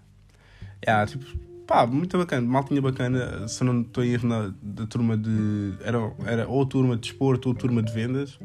Yeah, 0.86 1.06
tipo, 1.08 1.26
Pá, 1.66 1.88
muito 1.88 2.18
bacana, 2.18 2.46
maltinha 2.46 2.82
bacana, 2.82 3.48
se 3.48 3.64
não 3.64 3.82
estou 3.82 4.04
a 4.04 4.06
ir 4.06 4.24
na 4.24 4.54
da 4.62 4.86
turma 4.86 5.18
de. 5.18 5.74
Era, 5.82 5.98
era 6.26 6.48
ou 6.48 6.66
turma 6.66 6.96
de 6.96 7.02
desporto 7.02 7.50
ou 7.50 7.56
turma 7.56 7.82
de 7.82 7.92
vendas. 7.94 8.38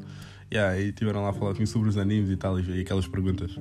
Yeah, 0.53 0.81
e 0.81 0.93
tiveram 0.93 1.23
lá 1.23 1.31
a 1.31 1.33
falar 1.33 1.55
sobre 1.67 1.89
os 1.89 1.99
animes 1.99 2.31
e 2.31 2.37
tal, 2.37 2.59
e, 2.61 2.81
aquelas 2.81 3.09
perguntas. 3.09 3.59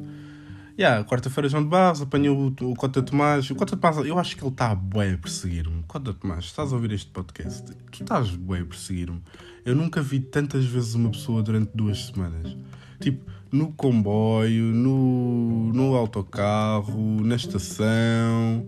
Yeah, 0.79 1.03
quarta-feira 1.05 1.49
João 1.49 1.63
de 1.63 1.69
Barros, 1.69 2.03
apanhou 2.03 2.37
o, 2.37 2.69
o 2.69 2.75
Cota 2.75 3.01
Tomás. 3.01 3.49
O 3.49 3.55
Cota 3.55 3.75
Tomás, 3.75 3.97
eu 4.05 4.19
acho 4.19 4.37
que 4.37 4.43
ele 4.43 4.51
está 4.51 4.75
bem 4.75 5.13
a 5.13 5.17
perseguir-me. 5.17 5.81
Cota 5.87 6.13
Tomás, 6.13 6.45
estás 6.45 6.71
a 6.71 6.75
ouvir 6.75 6.91
este 6.91 7.09
podcast? 7.09 7.73
Tu 7.91 8.03
estás 8.03 8.29
bem 8.35 8.61
a 8.61 8.65
perseguir-me. 8.65 9.19
Eu 9.65 9.75
nunca 9.75 10.03
vi 10.03 10.19
tantas 10.19 10.65
vezes 10.65 10.93
uma 10.93 11.09
pessoa 11.09 11.41
durante 11.41 11.71
duas 11.73 12.05
semanas. 12.05 12.55
Tipo, 12.99 13.25
no 13.51 13.71
comboio, 13.71 14.65
no, 14.65 15.73
no 15.73 15.95
autocarro, 15.95 17.21
na 17.25 17.37
estação, 17.37 18.67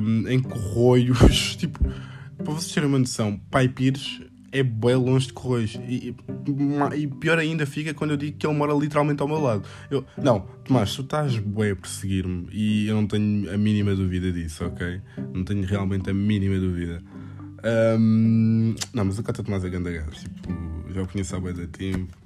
um, 0.00 0.28
em 0.28 0.40
corroios. 0.40 1.56
Tipo, 1.60 1.78
para 2.38 2.54
vocês 2.54 2.72
terem 2.72 2.88
uma 2.88 3.00
noção, 3.00 3.38
Pai 3.50 3.68
Pires 3.68 4.22
é 4.50 4.62
bem 4.62 4.94
longe 4.94 5.28
de 5.28 5.32
Correios. 5.32 5.74
E, 5.86 6.14
e, 6.96 7.06
pior 7.06 7.38
ainda 7.38 7.66
fica 7.66 7.92
quando 7.92 8.12
eu 8.12 8.16
digo 8.16 8.38
que 8.38 8.46
ele 8.46 8.56
mora 8.56 8.72
literalmente 8.72 9.20
ao 9.20 9.28
meu 9.28 9.40
lado. 9.40 9.64
Eu, 9.90 10.04
não, 10.16 10.40
Tomás, 10.64 10.94
tu 10.94 11.02
estás 11.02 11.36
bem 11.38 11.72
a 11.72 11.76
perseguir-me 11.76 12.48
e 12.52 12.88
eu 12.88 12.94
não 12.96 13.06
tenho 13.06 13.52
a 13.52 13.58
mínima 13.58 13.94
dúvida 13.94 14.32
disso, 14.32 14.64
ok? 14.64 15.00
Não 15.34 15.44
tenho 15.44 15.64
realmente 15.64 16.10
a 16.10 16.14
mínima 16.14 16.58
dúvida. 16.58 17.02
Um, 17.98 18.74
não, 18.94 19.04
mas 19.04 19.18
o 19.18 19.22
Cota 19.22 19.42
Tomás 19.42 19.64
é 19.64 19.68
grande 19.68 19.92
gajo. 19.92 20.10
Tipo, 20.10 20.92
já 20.92 21.02
o 21.02 21.06
conheço 21.06 21.36
há 21.36 21.40
bem 21.40 21.54
da 21.54 21.66
tempo. 21.66 22.16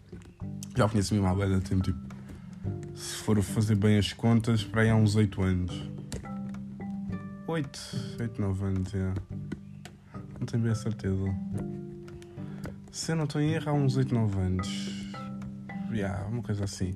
Já 0.77 0.87
o 0.87 0.89
conheço 0.89 1.15
mesmo 1.15 1.29
há 1.29 1.35
bem 1.35 1.51
da 1.51 1.61
tempo. 1.61 1.83
Tipo, 1.83 1.99
se 2.95 3.17
for 3.17 3.43
fazer 3.43 3.75
bem 3.75 3.99
as 3.99 4.13
contas, 4.13 4.63
para 4.63 4.83
aí 4.83 4.91
há 4.91 4.97
uns 4.97 5.17
8 5.17 5.43
anos. 5.43 5.91
8, 7.47 8.17
8, 8.21 8.41
9 8.41 8.65
anos, 8.65 8.93
yeah. 8.93 9.15
Não 10.39 10.47
tenho 10.47 10.63
bem 10.63 10.73
a 10.73 10.75
certeza. 10.75 11.25
Se 12.93 13.11
eu 13.11 13.17
não 13.17 13.25
estou 13.25 13.41
em 13.41 13.55
erro, 13.55 13.71
há 13.71 13.73
uns 13.73 13.97
8, 13.97 14.15
9 14.15 14.39
anos. 14.39 14.69
Yeah, 15.91 16.27
uma 16.27 16.43
coisa 16.43 16.65
assim. 16.65 16.93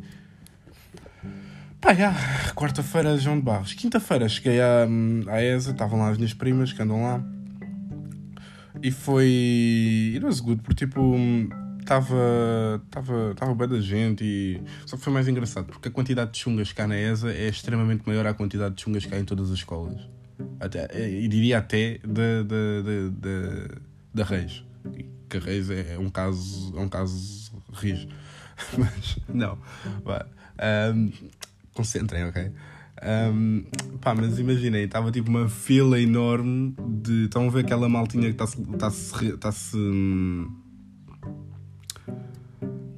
Pá, 1.80 1.92
yeah, 1.92 2.14
quarta-feira, 2.54 3.16
João 3.16 3.38
de 3.38 3.42
Barros. 3.42 3.72
Quinta-feira 3.72 4.28
cheguei 4.28 4.60
à, 4.60 4.86
à 5.26 5.42
ESA, 5.42 5.70
estavam 5.70 5.98
lá 5.98 6.10
as 6.10 6.18
minhas 6.18 6.34
primas 6.34 6.70
que 6.70 6.82
andam 6.82 7.02
lá. 7.02 7.24
E 8.82 8.90
foi. 8.90 10.12
It 10.14 10.22
was 10.22 10.40
good, 10.40 10.60
porque 10.60 10.84
tipo. 10.84 11.16
Estava. 11.80 12.82
Estava. 12.84 13.30
Estava 13.30 13.54
bem 13.54 13.66
da 13.68 13.80
gente 13.80 14.22
e. 14.22 14.62
Só 14.84 14.98
que 14.98 15.02
foi 15.02 15.14
mais 15.14 15.26
engraçado, 15.26 15.64
porque 15.64 15.88
a 15.88 15.90
quantidade 15.90 16.30
de 16.32 16.38
chungas 16.38 16.74
cá 16.74 16.86
na 16.86 16.98
ESA 16.98 17.32
é 17.32 17.48
extremamente 17.48 18.02
maior 18.06 18.26
à 18.26 18.34
quantidade 18.34 18.74
de 18.74 18.82
chungas 18.82 19.06
cá 19.06 19.18
em 19.18 19.24
todas 19.24 19.50
as 19.50 19.56
escolas. 19.56 20.06
Até, 20.60 20.88
diria 21.26 21.56
até 21.56 22.00
da, 22.04 22.42
da, 22.42 22.82
da, 22.82 23.08
da, 23.18 23.74
da 24.12 24.24
Reis 24.24 24.62
Reis 25.32 25.70
é, 25.70 25.94
é 25.94 25.98
um 25.98 26.08
caso, 26.08 26.72
é 26.76 26.80
um 26.80 26.88
caso 26.88 27.52
rijo. 27.72 28.08
Mas 28.78 29.18
não. 29.28 29.58
Um, 30.94 31.12
concentrem, 31.74 32.24
ok? 32.24 32.52
Um, 33.02 33.64
pá, 34.00 34.14
mas 34.14 34.38
imaginem, 34.38 34.84
estava 34.84 35.12
tipo 35.12 35.28
uma 35.28 35.48
fila 35.48 36.00
enorme 36.00 36.74
de. 37.02 37.24
Estão 37.24 37.46
a 37.46 37.50
ver 37.50 37.60
aquela 37.60 37.88
maltinha 37.88 38.24
que 38.24 38.30
está-se. 38.30 38.62
Está-se. 38.62 39.26
Está-se. 39.26 39.76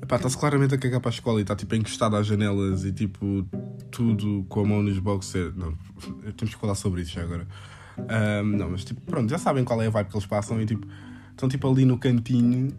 Está-se 0.03 0.39
claramente 0.39 0.75
a 0.75 0.79
cagar 0.79 1.01
para 1.01 1.11
a 1.11 1.13
escola 1.13 1.41
e 1.41 1.43
está 1.43 1.55
tipo 1.57 1.75
encostado 1.75 2.17
às 2.17 2.27
janelas 2.27 2.85
e 2.85 2.93
tipo 2.93 3.47
tudo 3.91 4.47
com 4.49 4.61
a 4.61 4.65
mão 4.65 4.83
nos 4.83 4.99
boxers. 4.99 5.55
Não, 5.57 5.75
temos 6.37 6.55
que 6.55 6.61
falar 6.61 6.77
sobre 6.77 7.03
isso 7.03 7.13
já 7.13 7.23
agora. 7.23 7.47
Um, 7.99 8.45
não, 8.57 8.71
mas 8.71 8.85
tipo, 8.85 9.01
pronto, 9.01 9.29
já 9.29 9.39
sabem 9.39 9.65
qual 9.65 9.83
é 9.83 9.89
a 9.89 9.91
vibe 9.91 10.09
que 10.09 10.17
eles 10.17 10.27
passam 10.27 10.61
e 10.63 10.67
tipo 10.67 10.87
Estão 11.39 11.49
tipo 11.49 11.71
ali 11.71 11.85
no 11.85 11.97
cantinho. 11.97 12.77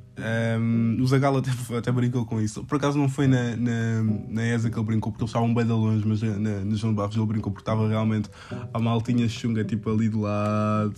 Um, 0.59 1.01
o 1.01 1.07
Zagal 1.07 1.37
até, 1.37 1.49
até 1.77 1.93
brincou 1.93 2.25
com 2.25 2.41
isso. 2.41 2.61
Por 2.65 2.75
acaso 2.75 2.97
não 2.97 3.07
foi 3.07 3.25
na, 3.25 3.55
na, 3.55 4.03
na 4.27 4.45
ESA 4.45 4.69
que 4.69 4.77
ele 4.77 4.85
brincou, 4.85 5.13
porque 5.13 5.23
eles 5.23 5.29
estavam 5.29 5.53
bem 5.53 5.65
de 5.65 5.71
longe, 5.71 6.05
mas 6.05 6.21
na, 6.21 6.65
na 6.65 6.75
João 6.75 6.93
Barros 6.93 7.15
ele 7.15 7.25
brincou 7.25 7.53
porque 7.53 7.61
estava 7.61 7.87
realmente 7.87 8.29
a 8.73 8.77
maltinha 8.77 9.29
chunga 9.29 9.63
tipo 9.63 9.89
ali 9.89 10.09
do 10.09 10.19
lado. 10.19 10.93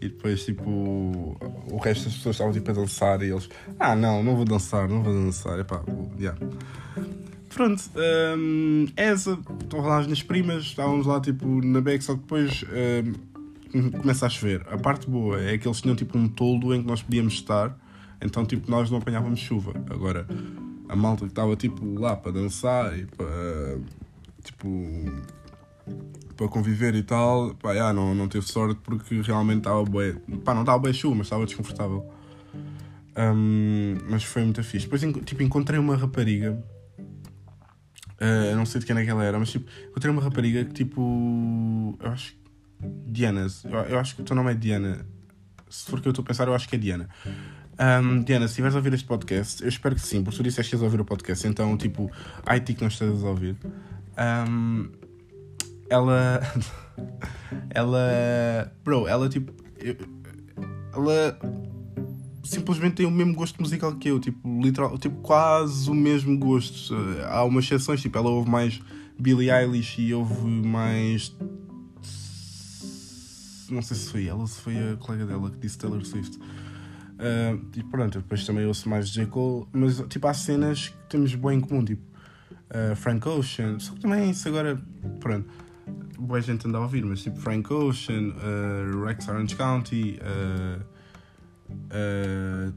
E 0.00 0.08
depois, 0.08 0.46
tipo, 0.46 0.70
o 0.70 1.76
resto 1.76 2.04
das 2.04 2.14
pessoas 2.14 2.36
estavam 2.36 2.54
tipo 2.54 2.70
a 2.70 2.74
dançar 2.74 3.20
e 3.20 3.30
eles, 3.30 3.50
ah, 3.78 3.94
não, 3.94 4.22
não 4.22 4.34
vou 4.34 4.46
dançar, 4.46 4.88
não 4.88 5.02
vou 5.02 5.12
dançar. 5.12 5.60
Epá, 5.60 5.82
yeah. 6.18 6.38
Pronto, 7.50 7.82
um, 8.38 8.86
essa, 8.96 9.38
estão 9.62 9.80
lá 9.80 9.98
as 9.98 10.06
minhas 10.06 10.22
primas, 10.22 10.64
estávamos 10.64 11.04
lá 11.04 11.20
tipo 11.20 11.46
na 11.62 11.82
beck, 11.82 12.02
só 12.02 12.14
que 12.14 12.20
depois. 12.20 12.64
Um, 12.64 13.33
começa 14.00 14.26
a 14.26 14.28
chover. 14.28 14.64
A 14.68 14.78
parte 14.78 15.08
boa 15.08 15.40
é 15.42 15.58
que 15.58 15.66
eles 15.66 15.80
tinham 15.80 15.96
tipo 15.96 16.16
um 16.16 16.28
toldo 16.28 16.74
em 16.74 16.82
que 16.82 16.86
nós 16.86 17.02
podíamos 17.02 17.34
estar, 17.34 17.76
então 18.20 18.44
tipo 18.44 18.70
nós 18.70 18.90
não 18.90 18.98
apanhávamos 18.98 19.40
chuva. 19.40 19.72
Agora, 19.90 20.26
a 20.88 20.96
malta 20.96 21.24
que 21.24 21.32
estava 21.32 21.56
tipo 21.56 21.98
lá 21.98 22.16
para 22.16 22.32
dançar 22.32 22.96
e 22.98 23.06
para 23.06 23.78
tipo 24.42 24.68
para 26.36 26.48
conviver 26.48 26.94
e 26.94 27.02
tal, 27.02 27.54
pá, 27.54 27.74
já, 27.74 27.92
não, 27.92 28.14
não 28.14 28.26
teve 28.26 28.46
sorte 28.46 28.80
porque 28.82 29.20
realmente 29.20 29.58
estava 29.58 29.84
bem, 29.84 30.14
pá, 30.44 30.52
não 30.52 30.62
estava 30.62 30.78
bem 30.80 30.92
chuva, 30.92 31.14
mas 31.16 31.26
estava 31.26 31.44
desconfortável. 31.44 32.10
Um, 33.16 33.96
mas 34.08 34.24
foi 34.24 34.42
muito 34.42 34.62
fixe. 34.64 34.86
Depois 34.88 35.00
tipo, 35.24 35.42
encontrei 35.42 35.78
uma 35.78 35.96
rapariga, 35.96 36.60
uh, 36.98 38.56
não 38.56 38.66
sei 38.66 38.80
de 38.80 38.86
quem 38.86 38.96
é 38.96 39.04
que 39.04 39.10
ela 39.10 39.22
era, 39.22 39.38
mas 39.38 39.50
tipo, 39.50 39.70
encontrei 39.90 40.12
uma 40.12 40.22
rapariga 40.22 40.64
que 40.64 40.72
tipo, 40.72 41.96
eu 42.00 42.10
acho 42.10 42.34
Diana, 43.06 43.46
eu, 43.64 43.78
eu 43.80 43.98
acho 43.98 44.14
que 44.16 44.22
o 44.22 44.24
teu 44.24 44.36
nome 44.36 44.52
é 44.52 44.54
Diana. 44.54 45.06
Se 45.68 45.90
for 45.90 46.00
que 46.00 46.08
eu 46.08 46.10
estou 46.10 46.22
a 46.22 46.26
pensar, 46.26 46.46
eu 46.46 46.54
acho 46.54 46.68
que 46.68 46.76
é 46.76 46.78
Diana. 46.78 47.08
Um, 47.78 48.22
Diana, 48.22 48.46
se 48.46 48.52
estiveres 48.52 48.74
a 48.74 48.78
ouvir 48.78 48.94
este 48.94 49.06
podcast, 49.06 49.62
eu 49.62 49.68
espero 49.68 49.94
que 49.94 50.00
sim, 50.00 50.22
porque 50.22 50.36
tu 50.36 50.42
disseste 50.42 50.70
que 50.70 50.76
ias 50.76 50.82
ouvir 50.82 51.00
o 51.00 51.04
podcast, 51.04 51.46
então, 51.46 51.76
tipo, 51.76 52.10
IT 52.46 52.74
que 52.74 52.80
não 52.80 52.88
estás 52.88 53.24
a 53.24 53.28
ouvir. 53.28 53.56
Um, 54.48 54.90
ela. 55.90 56.40
ela. 57.70 58.72
Bro, 58.84 59.08
ela, 59.08 59.28
tipo. 59.28 59.52
Eu, 59.78 59.96
ela 60.92 61.38
simplesmente 62.44 62.94
tem 62.96 63.06
o 63.06 63.10
mesmo 63.10 63.34
gosto 63.34 63.60
musical 63.60 63.94
que 63.96 64.08
eu, 64.08 64.20
tipo, 64.20 64.62
literal, 64.62 64.96
tipo, 64.98 65.20
quase 65.20 65.90
o 65.90 65.94
mesmo 65.94 66.38
gosto. 66.38 66.94
Há 67.26 67.42
umas 67.44 67.64
exceções, 67.64 68.00
tipo, 68.00 68.16
ela 68.16 68.30
ouve 68.30 68.48
mais 68.48 68.80
Billie 69.18 69.50
Eilish 69.50 70.00
e 70.00 70.14
ouve 70.14 70.46
mais 70.46 71.34
não 73.70 73.82
sei 73.82 73.96
se 73.96 74.10
foi 74.10 74.26
ela 74.26 74.40
ou 74.40 74.46
se 74.46 74.60
foi 74.60 74.76
a 74.76 74.96
colega 74.96 75.26
dela 75.26 75.50
que 75.50 75.58
disse 75.58 75.78
Taylor 75.78 76.04
Swift. 76.04 76.38
Uh, 77.14 77.64
e 77.76 77.82
pronto, 77.84 78.18
depois 78.18 78.44
também 78.44 78.66
ouço 78.66 78.88
mais 78.88 79.08
J. 79.08 79.26
Cole, 79.26 79.66
mas 79.72 80.02
tipo, 80.08 80.26
há 80.26 80.34
cenas 80.34 80.88
que 80.88 80.96
temos 81.08 81.32
bem 81.36 81.58
em 81.58 81.60
comum, 81.60 81.84
tipo 81.84 82.02
uh, 82.70 82.96
Frank 82.96 83.26
Ocean, 83.28 83.78
só 83.78 83.94
que 83.94 84.00
também 84.00 84.30
isso 84.30 84.48
agora, 84.48 84.76
pronto, 85.20 85.48
boa 86.18 86.40
gente 86.40 86.66
anda 86.66 86.78
a 86.78 86.80
ouvir, 86.80 87.04
mas 87.04 87.22
tipo 87.22 87.38
Frank 87.38 87.72
Ocean, 87.72 88.30
uh, 88.30 89.04
Rex 89.04 89.28
Orange 89.28 89.54
County, 89.54 90.18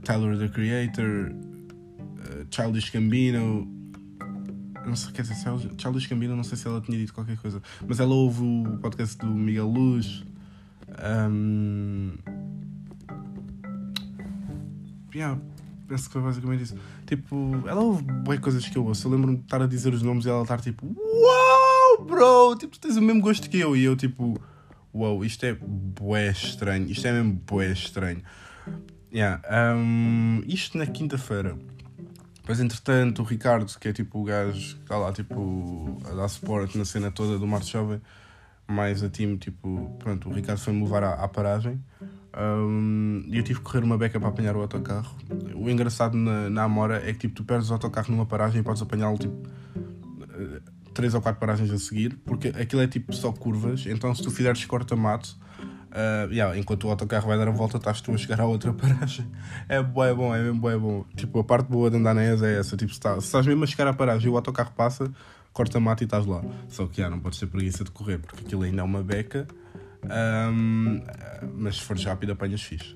Tyler 0.04 0.38
the 0.38 0.50
Creator, 0.50 1.32
Childish 2.52 2.92
Gambino. 2.92 3.68
Não 4.86 4.96
sei, 4.96 5.12
quer 5.12 5.24
dizer, 5.24 5.36
Gambino, 6.10 6.36
não 6.36 6.44
sei 6.44 6.58
se 6.58 6.68
ela 6.68 6.80
tinha 6.80 6.98
dito 6.98 7.14
qualquer 7.14 7.38
coisa, 7.38 7.62
mas 7.86 8.00
ela 8.00 8.14
ouve 8.14 8.44
o 8.44 8.78
podcast 8.78 9.18
do 9.18 9.28
Miguel 9.28 9.68
Luz. 9.68 10.24
Um... 11.04 12.18
Yeah, 15.14 15.40
penso 15.88 16.08
que 16.08 16.14
foi 16.14 16.22
basicamente 16.22 16.64
isso. 16.64 16.78
Tipo, 17.06 17.64
ela 17.68 17.82
ouve 17.82 18.04
coisas 18.40 18.68
que 18.68 18.78
eu 18.78 18.86
ouço. 18.86 19.08
Eu 19.08 19.12
lembro-me 19.12 19.38
de 19.38 19.44
estar 19.44 19.62
a 19.62 19.68
dizer 19.68 19.94
os 19.94 20.02
nomes 20.02 20.26
e 20.26 20.30
ela 20.30 20.42
estar 20.42 20.60
tipo, 20.62 20.86
uau, 20.86 22.06
bro, 22.06 22.56
tipo, 22.58 22.74
tu 22.74 22.80
tens 22.80 22.98
o 22.98 23.02
mesmo 23.02 23.22
gosto 23.22 23.50
que 23.50 23.60
eu. 23.60 23.76
E 23.76 23.84
eu, 23.84 23.96
tipo, 23.96 24.40
uau, 24.94 25.24
isto 25.24 25.46
é 25.46 25.54
bué 25.54 26.30
estranho. 26.30 26.90
Isto 26.90 27.08
é 27.08 27.14
mesmo 27.14 27.42
bué 27.46 27.72
estranho. 27.72 28.22
Yeah, 29.12 29.42
um, 29.76 30.44
isto 30.46 30.78
na 30.78 30.86
quinta-feira. 30.86 31.58
Depois, 32.36 32.60
entretanto, 32.60 33.22
o 33.22 33.26
Ricardo, 33.26 33.72
que 33.80 33.88
é 33.88 33.94
tipo 33.94 34.20
o 34.20 34.24
gajo 34.24 34.76
que 34.76 34.82
está 34.82 34.98
lá, 34.98 35.12
tipo, 35.12 35.98
a 36.06 36.14
dar 36.14 36.28
suporte 36.28 36.78
na 36.78 36.86
cena 36.86 37.12
toda 37.12 37.38
do 37.38 37.48
Marte 37.48 37.72
Jovem 37.72 38.02
mais 38.68 39.04
a 39.04 39.10
time, 39.10 39.38
tipo, 39.38 39.96
pronto, 40.00 40.30
o 40.30 40.34
Ricardo 40.34 40.60
foi-me 40.60 40.84
levar 40.84 41.04
à, 41.04 41.14
à 41.14 41.28
paragem 41.28 41.80
um, 42.38 43.24
e 43.28 43.38
eu 43.38 43.44
tive 43.44 43.60
que 43.60 43.66
correr 43.66 43.84
uma 43.84 43.98
beca 43.98 44.20
para 44.20 44.30
apanhar 44.30 44.56
o 44.56 44.62
autocarro. 44.62 45.16
O 45.56 45.70
engraçado 45.70 46.16
na, 46.16 46.50
na 46.50 46.64
Amora 46.64 46.98
é 46.98 47.14
que 47.14 47.20
tipo, 47.20 47.36
tu 47.36 47.44
perdes 47.44 47.70
o 47.70 47.74
autocarro 47.74 48.12
numa 48.12 48.26
paragem 48.26 48.62
e 48.62 48.64
podes 48.64 48.82
apanhá-lo 48.82 49.18
tipo 49.18 49.36
eh, 50.38 50.62
três 50.94 51.14
ou 51.14 51.22
quatro 51.22 51.40
paragens 51.40 51.72
a 51.72 51.78
seguir, 51.78 52.16
porque 52.26 52.50
aquilo 52.50 52.82
é 52.82 52.88
tipo 52.88 53.14
só 53.14 53.32
curvas, 53.32 53.86
então 53.88 54.14
se 54.14 54.22
tu 54.22 54.32
fizeres 54.32 54.64
corta-mato, 54.66 55.38
uh, 55.92 56.32
yeah, 56.32 56.58
enquanto 56.58 56.86
o 56.86 56.90
autocarro 56.90 57.28
vai 57.28 57.38
dar 57.38 57.48
a 57.48 57.52
volta, 57.52 57.78
estás 57.78 58.02
tu 58.02 58.12
a 58.12 58.18
chegar 58.18 58.42
à 58.42 58.46
outra 58.46 58.74
paragem. 58.74 59.26
É 59.70 59.82
bom, 59.82 60.04
é 60.04 60.14
bom, 60.14 60.36
é 60.36 60.42
mesmo 60.42 60.60
bom, 60.60 60.70
é 60.70 60.78
bom. 60.78 61.06
Tipo, 61.16 61.40
a 61.40 61.44
parte 61.44 61.70
boa 61.70 61.90
de 61.90 61.98
andar 61.98 62.14
na 62.14 62.24
ESA 62.24 62.48
é 62.48 62.60
essa, 62.60 62.76
tipo, 62.76 62.94
se, 62.94 63.00
tá, 63.00 63.14
se 63.20 63.28
estás 63.28 63.46
mesmo 63.46 63.64
a 63.64 63.68
chegar 63.68 63.88
à 63.88 63.94
paragem 63.94 64.28
e 64.28 64.30
o 64.32 64.36
autocarro 64.36 64.72
passa, 64.76 65.12
corta 65.58 65.80
mato 65.80 66.04
e 66.04 66.06
estás 66.06 66.28
lá. 66.28 66.44
Só 66.70 66.86
que 66.86 67.02
já 67.02 67.10
não 67.10 67.20
podes 67.20 67.40
ter 67.40 67.48
preguiça 67.48 67.84
de 67.84 67.90
correr, 67.90 68.20
porque 68.20 68.44
aquilo 68.46 68.62
ainda 68.62 68.82
é 68.82 68.84
uma 68.84 69.02
beca. 69.02 69.48
Um, 70.06 71.02
mas 71.56 71.78
se 71.78 71.82
fores 71.82 72.06
rápido, 72.06 72.34
apanhas 72.34 72.62
fixe. 72.62 72.94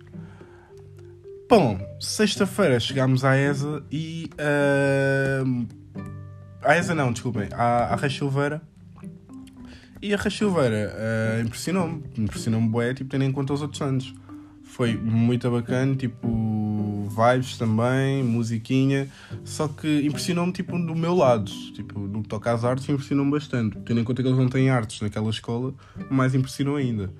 Bom, 1.49 1.79
sexta-feira 1.99 2.79
chegámos 2.79 3.25
à 3.25 3.35
ESA 3.35 3.83
e. 3.91 4.29
Uh, 4.33 5.67
à 6.61 6.77
ESA 6.77 6.93
não, 6.93 7.11
desculpem, 7.11 7.49
à, 7.51 7.95
à 7.95 8.09
Silveira. 8.09 8.61
E 9.99 10.13
a 10.13 10.29
Silveira 10.29 10.93
uh, 10.93 11.41
impressionou-me, 11.41 12.03
impressionou-me 12.15 12.69
bué, 12.69 12.93
tipo, 12.93 13.09
tendo 13.09 13.23
em 13.23 13.31
conta 13.31 13.53
os 13.53 13.63
outros 13.63 13.81
anos. 13.81 14.13
Foi 14.81 14.97
muito 14.97 15.47
bacana, 15.51 15.95
tipo, 15.95 16.27
vibes 17.07 17.55
também, 17.55 18.23
musiquinha, 18.23 19.07
só 19.45 19.67
que 19.67 20.07
impressionou-me, 20.07 20.51
tipo, 20.51 20.75
do 20.75 20.95
meu 20.95 21.13
lado, 21.13 21.51
tipo, 21.75 21.99
no 21.99 22.23
que 22.23 22.27
toca 22.27 22.51
às 22.51 22.65
artes, 22.65 22.89
impressionou-me 22.89 23.29
bastante, 23.29 23.77
tendo 23.85 23.99
em 23.99 24.03
conta 24.03 24.23
que 24.23 24.27
eles 24.27 24.39
não 24.39 24.49
têm 24.49 24.71
artes 24.71 24.99
naquela 24.99 25.29
escola, 25.29 25.71
mais 26.09 26.33
impressionou 26.33 26.77
ainda. 26.77 27.13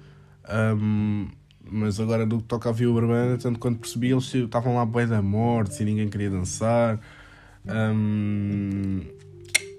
Um, 0.52 1.28
mas 1.70 2.00
agora 2.00 2.26
do 2.26 2.40
que 2.40 2.46
toca 2.46 2.70
a 2.70 2.72
Via 2.72 2.90
Urbana, 2.90 3.38
tanto 3.38 3.60
quanto 3.60 3.78
percebi, 3.78 4.10
eles 4.10 4.34
estavam 4.34 4.74
lá 4.74 4.84
bem 4.84 5.06
da 5.06 5.22
morte 5.22 5.84
e 5.84 5.86
ninguém 5.86 6.10
queria 6.10 6.32
dançar. 6.32 7.00
Um, 7.68 9.02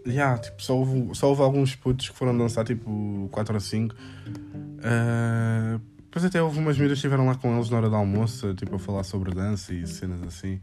yeah, 0.07 0.39
tipo, 0.39 0.63
só, 0.63 0.79
houve, 0.79 1.17
só 1.17 1.31
houve 1.31 1.43
alguns 1.43 1.75
putos 1.75 2.11
que 2.11 2.17
foram 2.17 2.39
dançar 2.39 2.65
tipo 2.65 3.29
4 3.33 3.55
ou 3.55 3.61
5. 3.61 3.93
Uh, 3.93 5.92
depois 6.13 6.27
até 6.27 6.43
houve 6.43 6.59
umas 6.59 6.77
miúdas 6.77 6.99
que 6.99 7.07
estiveram 7.07 7.25
lá 7.25 7.35
com 7.35 7.57
eles 7.57 7.71
na 7.71 7.79
hora 7.79 7.89
do 7.89 7.97
almoço, 7.97 8.53
tipo, 8.53 8.77
a 8.77 8.79
falar 8.79 9.03
sobre 9.03 9.35
dança 9.35 9.73
e 9.73 9.87
cenas 9.87 10.23
assim. 10.23 10.61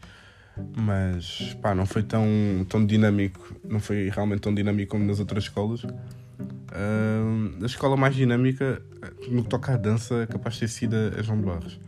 Mas 0.78 1.58
pá, 1.60 1.74
não 1.74 1.88
foi 1.88 2.04
tão, 2.04 2.24
tão 2.70 2.86
dinâmico, 2.86 3.56
não 3.68 3.80
foi 3.80 4.12
realmente 4.14 4.42
tão 4.42 4.54
dinâmico 4.54 4.92
como 4.92 5.04
nas 5.06 5.20
outras 5.20 5.46
escolas. 5.46 5.84
Uh, 5.86 7.64
a 7.64 7.66
escola 7.66 7.98
mais 7.98 8.14
dinâmica 8.14 8.80
no 9.28 9.42
que 9.42 9.50
toca 9.50 9.74
à 9.74 9.78
dança 9.78 10.22
é 10.22 10.28
capaz 10.28 10.54
de 10.54 10.60
ter 10.62 10.68
sido 10.68 10.96
a 11.18 11.22
João 11.24 11.40
de 11.40 11.46
Barros. 11.48 11.80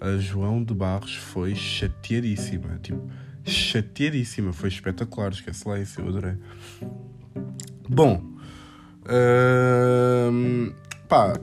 A 0.00 0.16
João 0.16 0.64
de 0.64 0.72
Barros 0.72 1.14
foi 1.14 1.54
chateadíssima, 1.54 2.78
tipo, 2.82 3.10
chateadíssima, 3.44 4.54
foi 4.54 4.70
espetacular, 4.70 5.32
esquece 5.32 5.68
lá 5.68 5.78
isso, 5.78 6.00
eu 6.00 6.08
adorei. 6.08 6.38
Bom, 7.90 8.24
uh, 9.04 10.74
pá, 11.12 11.34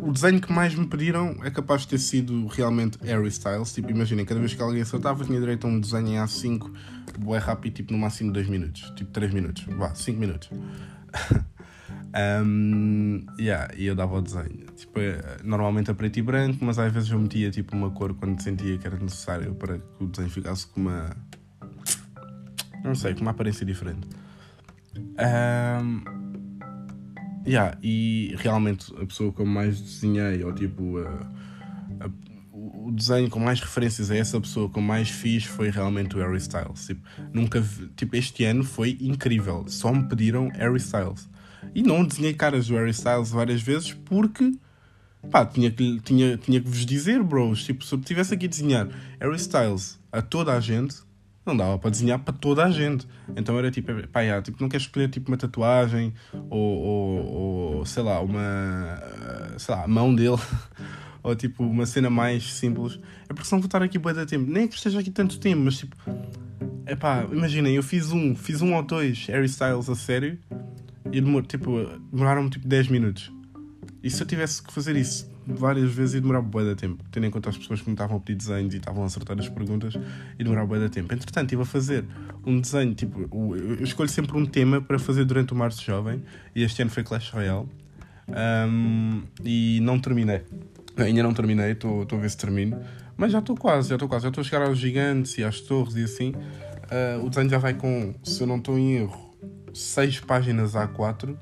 o 0.00 0.12
desenho 0.12 0.40
que 0.40 0.52
mais 0.52 0.72
me 0.72 0.86
pediram 0.86 1.36
é 1.42 1.50
capaz 1.50 1.80
de 1.80 1.88
ter 1.88 1.98
sido 1.98 2.46
realmente 2.46 2.96
Harry 3.02 3.26
Styles. 3.26 3.74
Tipo, 3.74 3.90
imaginem, 3.90 4.24
cada 4.24 4.38
vez 4.38 4.54
que 4.54 4.62
alguém 4.62 4.82
acertava, 4.82 5.24
tinha 5.24 5.40
direito 5.40 5.66
a 5.66 5.70
um 5.70 5.80
desenho 5.80 6.06
em 6.06 6.14
A5, 6.14 6.70
é 7.34 7.38
rápido, 7.38 7.74
tipo, 7.74 7.92
no 7.92 7.98
máximo 7.98 8.32
2 8.32 8.48
minutos, 8.48 8.92
tipo 8.94 9.10
3 9.10 9.34
minutos, 9.34 9.64
vá, 9.76 9.92
5 9.94 10.20
minutos. 10.20 10.48
Um, 12.16 13.26
yeah, 13.38 13.70
e 13.76 13.84
eu 13.84 13.94
dava 13.94 14.16
o 14.16 14.22
desenho. 14.22 14.64
Tipo, 14.74 15.00
é, 15.00 15.36
normalmente 15.44 15.90
a 15.90 15.94
preto 15.94 16.18
e 16.18 16.22
branco, 16.22 16.64
mas 16.64 16.78
às 16.78 16.90
vezes 16.90 17.10
eu 17.10 17.18
metia 17.18 17.50
tipo 17.50 17.76
uma 17.76 17.90
cor 17.90 18.14
quando 18.14 18.40
sentia 18.40 18.78
que 18.78 18.86
era 18.86 18.96
necessário 18.96 19.54
para 19.54 19.78
que 19.78 20.02
o 20.02 20.06
desenho 20.06 20.30
ficasse 20.30 20.66
com 20.66 20.80
uma. 20.80 21.10
Não 22.82 22.94
sei, 22.94 23.14
com 23.14 23.20
uma 23.20 23.32
aparência 23.32 23.66
diferente. 23.66 24.08
Um, 24.96 26.25
yeah, 27.46 27.78
e 27.82 28.34
realmente 28.38 28.92
a 29.00 29.06
pessoa 29.06 29.32
que 29.32 29.40
eu 29.40 29.46
mais 29.46 29.80
desenhei, 29.80 30.42
ou 30.44 30.52
tipo. 30.52 30.98
A, 30.98 32.06
a, 32.06 32.10
o 32.52 32.90
desenho 32.90 33.28
com 33.28 33.38
mais 33.38 33.60
referências 33.60 34.10
a 34.10 34.16
essa 34.16 34.40
pessoa 34.40 34.70
que 34.70 34.78
eu 34.78 34.82
mais 34.82 35.10
fiz 35.10 35.44
foi 35.44 35.70
realmente 35.70 36.16
o 36.16 36.20
Harry 36.20 36.38
Styles. 36.38 36.86
Tipo, 36.86 37.02
nunca 37.32 37.60
vi, 37.60 37.88
tipo, 37.96 38.16
este 38.16 38.44
ano 38.44 38.64
foi 38.64 38.96
incrível. 39.00 39.64
Só 39.68 39.92
me 39.92 40.08
pediram 40.08 40.48
Harry 40.54 40.78
Styles. 40.78 41.28
E 41.74 41.82
não 41.82 42.04
desenhei 42.04 42.32
caras 42.32 42.68
do 42.68 42.74
Harry 42.74 42.90
Styles 42.90 43.30
várias 43.30 43.60
vezes 43.60 43.92
porque 43.92 44.52
pá, 45.30 45.44
tinha 45.44 45.70
que, 45.70 46.00
tinha, 46.00 46.36
tinha 46.36 46.60
que 46.60 46.68
vos 46.68 46.86
dizer, 46.86 47.22
bros. 47.22 47.64
Tipo, 47.64 47.84
se 47.84 47.94
eu 47.94 48.00
tivesse 48.00 48.34
aqui 48.34 48.46
a 48.46 48.48
desenhar 48.48 48.88
Harry 49.20 49.36
Styles 49.36 49.98
a 50.10 50.22
toda 50.22 50.52
a 50.52 50.60
gente, 50.60 50.96
não 51.46 51.56
dava 51.56 51.78
para 51.78 51.90
desenhar 51.90 52.18
para 52.18 52.34
toda 52.34 52.64
a 52.64 52.70
gente. 52.70 53.06
Então 53.36 53.58
era 53.58 53.70
tipo, 53.70 53.92
pá, 54.08 54.20
yeah, 54.20 54.42
tipo 54.42 54.60
não 54.60 54.68
queres 54.68 54.86
escolher 54.86 55.08
tipo 55.08 55.30
uma 55.30 55.36
tatuagem 55.36 56.12
ou, 56.50 56.60
ou, 56.60 57.26
ou, 57.76 57.86
sei 57.86 58.02
lá, 58.02 58.20
uma 58.20 59.02
sei 59.56 59.74
lá, 59.74 59.84
a 59.84 59.88
mão 59.88 60.14
dele. 60.14 60.36
ou 61.22 61.34
tipo 61.34 61.64
uma 61.64 61.86
cena 61.86 62.08
mais 62.08 62.44
simples. 62.54 63.00
É 63.28 63.34
porque 63.34 63.44
senão 63.44 63.60
vou 63.60 63.66
estar 63.66 63.82
aqui 63.82 63.98
bem 63.98 64.14
tempo. 64.26 64.50
Nem 64.50 64.64
é 64.64 64.68
que 64.68 64.76
esteja 64.76 65.00
aqui 65.00 65.10
tanto 65.10 65.38
tempo, 65.40 65.62
mas 65.62 65.78
tipo. 65.78 65.96
É 66.84 66.94
pá, 66.94 67.26
imaginem, 67.32 67.74
eu 67.74 67.82
fiz 67.82 68.12
um, 68.12 68.34
fiz 68.34 68.62
um 68.62 68.74
ou 68.74 68.82
dois 68.82 69.26
Harry 69.26 69.46
Styles 69.46 69.88
a 69.88 69.96
sério 69.96 70.38
e 71.12 71.20
demor, 71.20 71.44
tipo, 71.44 71.84
demoraram 72.12 72.48
tipo 72.48 72.66
10 72.66 72.88
minutos. 72.88 73.32
E 74.02 74.10
se 74.10 74.22
eu 74.22 74.26
tivesse 74.26 74.62
que 74.62 74.72
fazer 74.72 74.94
isso 74.94 75.28
várias 75.46 75.92
vezes 75.92 76.14
ia 76.16 76.20
demorar 76.20 76.42
bué 76.42 76.64
de 76.64 76.74
tempo, 76.74 77.04
tendo 77.10 77.26
em 77.26 77.30
conta 77.30 77.50
as 77.50 77.56
pessoas 77.56 77.80
que 77.80 77.88
me 77.88 77.94
estavam 77.94 78.16
a 78.16 78.20
pedir 78.20 78.38
desenhos 78.38 78.74
e 78.74 78.78
estavam 78.78 79.02
a 79.02 79.06
acertar 79.06 79.38
as 79.38 79.48
perguntas, 79.48 79.94
e 80.38 80.44
demorar 80.44 80.66
bué 80.66 80.78
de 80.78 80.88
tempo. 80.88 81.12
Entretanto, 81.14 81.44
estive 81.44 81.62
a 81.62 81.64
fazer 81.64 82.04
um 82.44 82.60
desenho, 82.60 82.94
tipo, 82.94 83.20
eu 83.22 83.84
escolho 83.84 84.08
sempre 84.08 84.36
um 84.36 84.44
tema 84.44 84.80
para 84.80 84.98
fazer 84.98 85.24
durante 85.24 85.52
o 85.52 85.56
Março 85.56 85.84
Jovem, 85.84 86.22
e 86.54 86.62
este 86.62 86.82
ano 86.82 86.90
foi 86.90 87.02
Clash 87.02 87.30
Royale, 87.30 87.66
um, 88.68 89.22
e 89.44 89.78
não 89.82 89.98
terminei. 89.98 90.42
Ainda 90.96 91.22
não 91.22 91.34
terminei, 91.34 91.72
estou 91.72 92.06
a 92.10 92.16
ver 92.16 92.30
se 92.30 92.38
termino, 92.38 92.80
mas 93.16 93.32
já 93.32 93.38
estou 93.38 93.56
quase, 93.56 93.88
já 93.88 93.96
estou 93.96 94.08
quase, 94.08 94.24
já 94.24 94.28
estou 94.28 94.42
a 94.42 94.44
chegar 94.44 94.66
aos 94.66 94.78
gigantes 94.78 95.36
e 95.38 95.44
às 95.44 95.60
torres 95.60 95.94
e 95.94 96.04
assim. 96.04 96.30
Uh, 96.30 97.24
o 97.24 97.28
desenho 97.28 97.50
já 97.50 97.58
vai 97.58 97.74
com, 97.74 98.14
se 98.22 98.40
eu 98.40 98.46
não 98.46 98.56
estou 98.56 98.78
em 98.78 98.96
erro, 98.96 99.34
6 99.74 100.20
páginas 100.20 100.72
A4, 100.72 101.36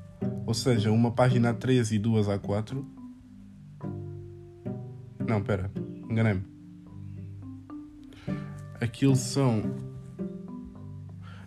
ou 0.45 0.53
seja, 0.53 0.91
uma 0.91 1.11
página 1.11 1.53
A3 1.53 1.91
e 1.93 1.99
duas 1.99 2.27
A4. 2.27 2.83
Não, 5.27 5.41
pera, 5.41 5.71
enganei-me. 6.09 6.43
Aquilo 8.79 9.15
são. 9.15 9.63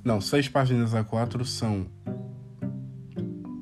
Não, 0.04 0.20
6 0.20 0.48
páginas 0.48 0.92
A4 0.92 1.44
são 1.44 1.86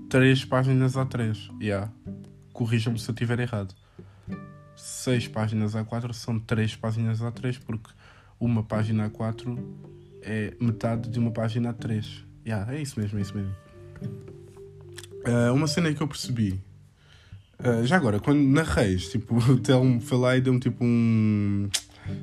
3 0.08 0.44
páginas 0.44 0.94
A3. 0.94 1.50
Yeah. 1.60 1.92
Corrija-me 2.52 2.98
se 2.98 3.10
eu 3.10 3.12
estiver 3.12 3.40
errado. 3.40 3.74
6 4.76 5.28
páginas 5.28 5.74
A4 5.74 6.12
são 6.12 6.38
3 6.38 6.76
páginas 6.76 7.20
A3, 7.20 7.60
porque 7.64 7.90
uma 8.38 8.62
página 8.62 9.10
A4 9.10 9.58
é 10.22 10.54
metade 10.60 11.10
de 11.10 11.18
uma 11.18 11.30
página 11.30 11.74
A3. 11.74 12.24
Yeah, 12.46 12.72
é 12.74 12.80
isso 12.80 12.98
mesmo, 13.00 13.18
é 13.18 13.22
isso 13.22 13.34
mesmo. 13.36 13.54
Uh, 15.26 15.52
uma 15.52 15.66
cena 15.66 15.92
que 15.92 16.00
eu 16.00 16.08
percebi. 16.08 16.60
Uh, 17.58 17.86
já 17.86 17.96
agora, 17.96 18.20
quando 18.20 18.40
narrei, 18.40 18.96
tipo, 18.96 19.36
o 19.50 19.58
Telmo 19.58 20.00
foi 20.00 20.18
lá 20.18 20.36
e 20.36 20.40
deu-me 20.40 20.60
tipo 20.60 20.84
um. 20.84 21.68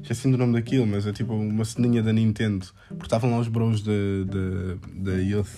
Esqueci 0.02 0.32
do 0.32 0.38
nome 0.38 0.54
daquilo, 0.54 0.88
mas 0.88 1.06
é 1.06 1.12
tipo 1.12 1.34
uma 1.34 1.66
ceninha 1.66 2.02
da 2.02 2.14
Nintendo. 2.14 2.66
Porque 2.88 3.06
estavam 3.06 3.32
lá 3.32 3.40
os 3.40 3.48
bros 3.48 3.84
da 3.84 5.12
Youth. 5.14 5.50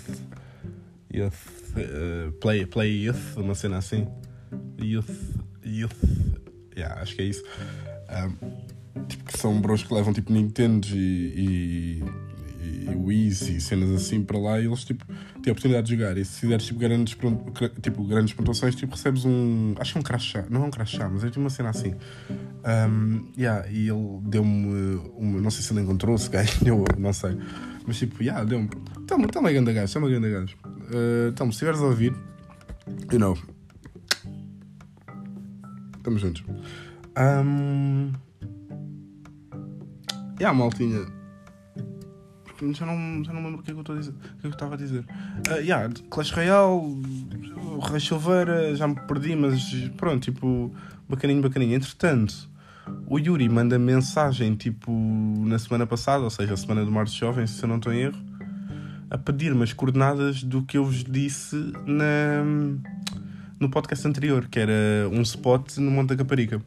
Youth. 1.14 1.34
Uh, 1.76 2.32
play, 2.40 2.66
play 2.66 3.04
Youth, 3.06 3.38
uma 3.38 3.54
cena 3.54 3.78
assim. 3.78 4.08
Youth. 4.82 5.12
Youth. 5.64 5.96
Yeah, 6.76 7.02
acho 7.02 7.16
que 7.16 7.22
é 7.22 7.26
isso. 7.26 7.44
tipo, 9.08 9.26
que 9.26 9.38
são 9.38 9.62
bros 9.62 9.84
que 9.84 9.94
levam 9.94 10.12
tipo 10.12 10.34
Nintendo 10.34 10.88
e, 10.88 12.02
e 12.02 12.04
e 12.66 12.96
Wiz 12.96 13.42
e 13.44 13.62
cenas 13.62 13.90
assim 13.92 14.24
para 14.24 14.38
lá 14.38 14.60
e 14.60 14.66
eles 14.66 14.84
tipo 14.84 15.06
têm 15.06 15.52
a 15.52 15.52
oportunidade 15.52 15.88
de 15.88 15.96
jogar. 15.96 16.18
E 16.18 16.26
se 16.26 16.42
fizeres 16.42 16.66
tipo 16.66 16.80
grandes, 16.80 17.16
tipo, 17.82 18.04
grandes 18.04 18.34
pontuações, 18.34 18.76
tipo, 18.76 18.94
recebes 18.94 19.26
um. 19.26 19.76
Acho 19.80 19.94
que 19.94 19.98
é 19.98 20.02
um 20.02 20.04
crachá, 20.04 20.46
não 20.50 20.64
é 20.64 20.66
um 20.66 20.72
crachá, 20.72 21.08
mas 21.08 21.24
é 21.24 21.28
tipo 21.28 21.40
uma 21.40 21.50
cena 21.50 21.70
assim. 21.70 21.94
Um, 22.90 23.32
yeah, 23.38 23.68
e 23.70 23.90
ele 23.90 24.20
deu-me 24.24 25.00
uma. 25.16 25.42
Não 25.42 25.52
sei 25.52 25.64
se 25.64 25.72
ele 25.74 25.82
encontrou, 25.82 26.18
se 26.18 26.30
ganhou, 26.30 26.86
não 26.98 27.14
sei. 27.14 27.38
Mas 27.86 27.98
tipo, 27.98 28.22
yeah, 28.24 28.44
deu-me. 28.44 28.70
Toma, 29.08 29.28
toma 29.28 29.50
aí, 29.50 29.56
ganda 29.56 29.72
gajo, 29.72 29.94
toma 29.94 30.10
ganda 30.10 30.30
gajo. 30.30 30.56
Uh, 30.66 31.30
então, 31.30 31.48
se 31.52 31.56
estiveres 31.56 31.80
a 31.82 31.86
ouvir, 31.86 32.14
you 33.12 33.20
know. 33.20 33.38
Estamos 35.98 36.22
juntos. 36.22 36.44
Um, 37.18 38.12
yeah, 40.40 40.54
maltinha 40.58 41.15
já 42.74 42.86
não, 42.86 43.24
já 43.24 43.34
não 43.34 43.44
lembro 43.44 43.60
o 43.60 43.64
que 43.64 43.72
é 43.72 43.74
que 43.74 43.78
eu 43.78 43.82
estou 43.82 43.96
a 43.96 44.00
dizer. 44.00 44.12
O 44.12 44.42
que 44.42 44.48
é 44.48 44.50
que 44.50 44.56
estava 44.56 44.76
a 44.76 44.78
dizer? 44.78 45.06
Uh, 45.50 45.60
yeah, 45.60 45.94
Clash 46.10 46.32
Royale, 46.32 47.02
Rei 47.90 48.00
Silveira, 48.00 48.76
já 48.76 48.88
me 48.88 48.96
perdi, 48.96 49.36
mas 49.36 49.62
pronto, 49.98 50.24
tipo, 50.24 50.74
bacaninho, 51.10 51.42
bacaninho. 51.42 51.76
Entretanto, 51.76 52.50
o 53.08 53.20
Yuri 53.20 53.50
manda 53.50 53.78
mensagem, 53.78 54.56
tipo, 54.56 54.92
na 55.46 55.60
semana 55.60 55.86
passada, 55.86 56.24
ou 56.24 56.30
seja, 56.30 56.54
a 56.54 56.58
semana 56.58 56.86
do 56.86 56.92
Março 56.92 57.18
Jovem, 57.18 57.46
se 57.46 57.62
eu 57.62 57.68
não 57.68 57.78
estou 57.78 57.94
em 57.94 58.02
erro, 58.02 58.18
a 59.10 59.18
pedir-me 59.18 59.64
as 59.64 59.74
coordenadas 59.74 60.44
do 60.44 60.64
que 60.64 60.78
eu 60.78 60.86
vos 60.86 61.04
disse 61.04 61.56
na, 61.86 62.44
no 63.60 63.70
podcast 63.70 64.08
anterior, 64.08 64.48
que 64.48 64.60
era 64.60 64.74
um 65.12 65.22
spot 65.22 65.78
no 65.78 65.92
Monte 65.92 66.10
da 66.10 66.16
Caparica. 66.18 66.62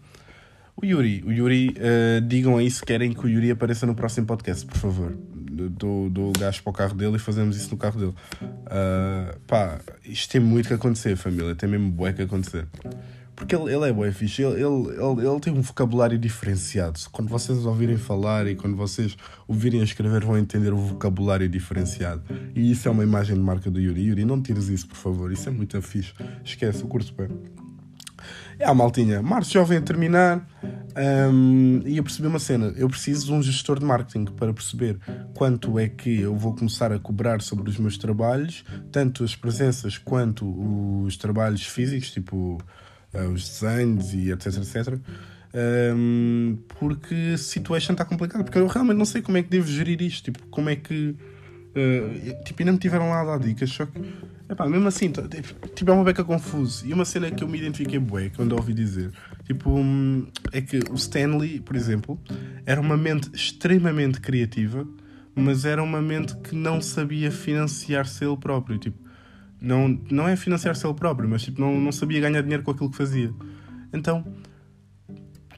O 0.81 0.85
Yuri, 0.85 1.25
o 1.27 1.33
Yuri, 1.33 1.71
uh, 1.71 2.21
digam 2.21 2.57
aí 2.57 2.71
se 2.71 2.85
querem 2.85 3.13
que 3.13 3.25
o 3.25 3.29
Yuri 3.29 3.51
apareça 3.51 3.85
no 3.85 3.95
próximo 3.95 4.27
podcast, 4.27 4.65
por 4.65 4.77
favor 4.77 5.17
dou, 5.69 6.11
dou 6.11 6.33
gás 6.39 6.61
para 6.61 6.71
o 6.71 6.73
carro 6.73 6.95
dele 6.95 7.17
e 7.17 7.19
fazemos 7.19 7.57
isso 7.57 7.71
no 7.71 7.77
carro 7.77 7.99
dele. 7.99 8.15
Uh, 8.43 9.39
pá, 9.47 9.81
isto 10.05 10.31
tem 10.31 10.41
muito 10.41 10.69
que 10.69 10.75
acontecer, 10.75 11.17
família. 11.17 11.55
Tem 11.55 11.69
mesmo 11.69 11.91
bué 11.91 12.13
que 12.13 12.23
acontecer. 12.23 12.67
Porque 13.39 13.55
ele, 13.55 13.73
ele 13.73 13.89
é 13.89 13.93
bué 13.93 14.11
fixe. 14.11 14.43
Ele, 14.43 14.55
ele, 14.55 14.65
ele, 14.65 15.27
ele, 15.29 15.41
tem 15.41 15.53
um 15.53 15.61
vocabulário 15.61 16.19
diferenciado. 16.19 16.99
Quando 17.13 17.29
vocês 17.29 17.65
ouvirem 17.65 17.97
falar 17.97 18.47
e 18.49 18.57
quando 18.57 18.77
vocês 18.77 19.17
ouvirem 19.47 19.81
escrever, 19.81 20.25
vão 20.25 20.37
entender 20.37 20.73
o 20.73 20.79
vocabulário 20.79 21.49
diferenciado. 21.49 22.23
E 22.55 22.71
isso 22.71 22.89
é 22.89 22.91
uma 22.91 23.05
imagem 23.05 23.37
de 23.37 23.43
marca 23.43 23.71
do 23.71 23.81
Yuri. 23.81 24.03
Yuri, 24.09 24.25
não 24.25 24.43
tires 24.43 24.69
isso, 24.69 24.89
por 24.89 24.97
favor. 24.97 25.31
Isso 25.33 25.49
é 25.49 25.53
muito 25.53 25.81
fixe. 25.81 26.13
Esquece, 26.45 26.83
o 26.83 26.89
curso 26.89 27.15
bem. 27.15 27.29
É 28.59 28.67
a 28.67 28.75
maltinha. 28.75 29.23
Março 29.23 29.53
jovem 29.53 29.79
a 29.79 29.81
terminar. 29.81 30.47
Um, 31.33 31.81
e 31.87 31.97
eu 31.97 32.03
percebi 32.03 32.27
uma 32.27 32.41
cena: 32.41 32.73
eu 32.77 32.89
preciso 32.89 33.27
de 33.27 33.33
um 33.33 33.43
gestor 33.43 33.79
de 33.79 33.85
marketing 33.85 34.25
para 34.25 34.53
perceber 34.53 34.99
quanto 35.35 35.79
é 35.79 35.89
que 35.89 36.21
eu 36.21 36.35
vou 36.35 36.55
começar 36.55 36.93
a 36.93 36.99
cobrar 36.99 37.41
sobre 37.41 37.71
os 37.71 37.79
meus 37.79 37.97
trabalhos, 37.97 38.65
tanto 38.91 39.23
as 39.23 39.37
presenças 39.37 39.97
quanto 39.97 40.45
os 41.05 41.17
trabalhos 41.17 41.65
físicos, 41.65 42.11
tipo 42.11 42.59
uh, 43.15 43.29
os 43.33 43.49
desenhos 43.49 44.13
e 44.13 44.31
etc, 44.33 44.57
etc. 44.57 44.99
Um, 45.55 46.59
porque 46.79 47.33
a 47.35 47.39
situação 47.39 47.95
está 47.95 48.05
complicada, 48.05 48.45
porque 48.45 48.59
eu 48.59 48.67
realmente 48.67 48.99
não 48.99 49.05
sei 49.05 49.23
como 49.23 49.39
é 49.39 49.43
que 49.43 49.49
devo 49.49 49.69
gerir 49.69 50.03
isto, 50.03 50.25
tipo, 50.25 50.47
como 50.49 50.69
é 50.69 50.77
que. 50.77 51.15
Uh, 51.79 52.43
tipo, 52.43 52.61
ainda 52.63 52.73
me 52.73 52.79
tiveram 52.79 53.09
lá 53.11 53.21
a 53.21 53.25
dar 53.25 53.39
dicas, 53.39 53.71
só 53.71 53.87
que, 53.87 54.01
epá, 54.51 54.69
mesmo 54.69 54.89
assim, 54.89 55.13
tipo, 55.75 55.91
é 55.91 55.95
uma 55.95 56.03
beca 56.03 56.25
confuso. 56.25 56.85
E 56.85 56.93
uma 56.93 57.05
cena 57.05 57.31
que 57.31 57.45
eu 57.45 57.49
me 57.49 57.57
identifiquei 57.59 58.01
bué, 58.01 58.31
quando 58.31 58.53
ouvi 58.53 58.75
dizer, 58.75 59.13
tipo, 59.45 59.71
um, 59.71 60.27
é 60.53 60.61
que 60.61 60.79
o 60.91 60.95
Stanley, 60.95 61.61
por 61.61 61.77
exemplo, 61.77 62.19
era 62.67 62.81
uma 62.81 62.97
mente 62.97 63.31
extremamente 63.33 64.21
criativa, 64.21 64.85
mas 65.37 65.65
era 65.65 65.81
uma 65.81 66.03
mente 66.03 66.37
que 66.39 66.57
não 66.57 66.81
sabia 66.81 67.31
financiar-se 67.31 68.25
ele 68.25 68.37
próprio, 68.37 68.77
tipo, 68.79 68.99
não, 69.61 69.89
não 70.11 70.27
é 70.27 70.35
financiar-se 70.35 70.85
ele 70.85 70.95
próprio, 70.95 71.29
mas 71.29 71.43
tipo, 71.43 71.61
não, 71.61 71.81
não 71.81 71.93
sabia 71.93 72.21
ganhar 72.21 72.43
dinheiro 72.43 72.65
com 72.65 72.73
aquilo 72.73 72.91
que 72.91 72.97
fazia. 72.97 73.33
Então, 73.93 74.25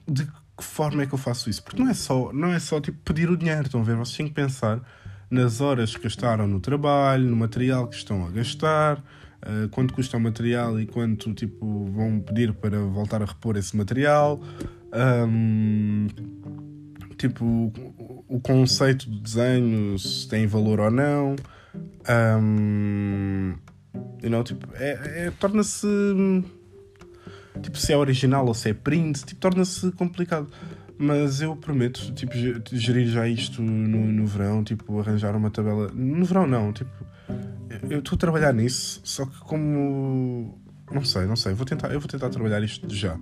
de 0.07 0.27
que 0.27 0.65
forma 0.65 1.03
é 1.03 1.07
que 1.07 1.15
eu 1.15 1.19
faço 1.19 1.49
isso? 1.49 1.63
Porque 1.63 1.83
não 1.83 1.89
é 1.89 1.95
só, 1.95 2.31
não 2.33 2.53
é 2.53 2.59
só 2.59 2.79
tipo, 2.79 2.99
pedir 3.05 3.31
o 3.31 3.37
dinheiro, 3.37 3.63
estão 3.63 3.81
a 3.81 3.85
ver? 3.85 3.97
Vocês 3.97 4.17
têm 4.17 4.29
que 4.29 4.35
pensar 4.35 4.83
nas 5.31 5.61
horas 5.61 5.97
que 5.97 6.03
gastaram 6.03 6.49
no 6.49 6.61
trabalho, 6.61 7.29
no 7.29 7.37
material 7.37 7.87
que 7.87 7.95
estão 7.95 8.27
a 8.27 8.31
gastar, 8.31 8.99
uh, 8.99 9.69
quanto 9.71 9.95
custa 9.95 10.17
o 10.17 10.21
material 10.21 10.81
e 10.81 10.87
quanto 10.87 11.33
tipo, 11.33 11.85
vão 11.87 12.21
pedir 12.21 12.53
para 12.53 12.79
voltar 12.81 13.23
a 13.23 13.27
repor 13.27 13.57
esse 13.57 13.77
material. 13.77 14.41
Um, 14.93 16.09
tipo, 17.17 17.73
o, 18.29 18.41
conceito 18.41 19.09
do 19.09 19.21
desenho, 19.21 19.99
se 19.99 20.29
tem 20.29 20.47
valor 20.47 20.81
ou 20.81 20.91
não. 20.91 21.37
Um, 22.43 23.55
you 24.23 24.31
know, 24.31 24.43
tipo, 24.43 24.67
é, 24.75 25.27
é 25.27 25.33
torna-se 25.39 25.87
tipo, 27.63 27.79
se 27.79 27.93
é 27.93 27.97
original 27.97 28.47
ou 28.47 28.55
se 28.55 28.71
é 28.71 28.75
print, 28.75 29.25
tipo, 29.25 29.41
torna-se 29.41 29.93
complicado. 29.93 30.51
Mas 31.03 31.41
eu 31.41 31.57
prometo, 31.57 32.13
tipo, 32.13 32.35
gerir 32.73 33.07
já 33.09 33.27
isto 33.27 33.63
no, 33.63 34.13
no 34.13 34.27
verão, 34.27 34.63
tipo, 34.63 35.01
arranjar 35.01 35.35
uma 35.35 35.51
tabela. 35.51 35.91
No 35.95 36.27
verão 36.27 36.47
não, 36.47 36.75
tipo, 36.75 36.91
eu 37.89 38.01
estou 38.01 38.17
a 38.17 38.19
trabalhar 38.19 38.53
nisso, 38.53 39.01
só 39.03 39.25
que 39.25 39.41
como. 39.41 40.61
Não 40.93 41.03
sei, 41.03 41.25
não 41.25 41.37
sei, 41.37 41.55
vou 41.55 41.65
tentar, 41.65 41.91
eu 41.91 42.01
vou 42.01 42.07
tentar 42.07 42.29
trabalhar 42.29 42.63
isto 42.63 42.95
já. 42.95 43.19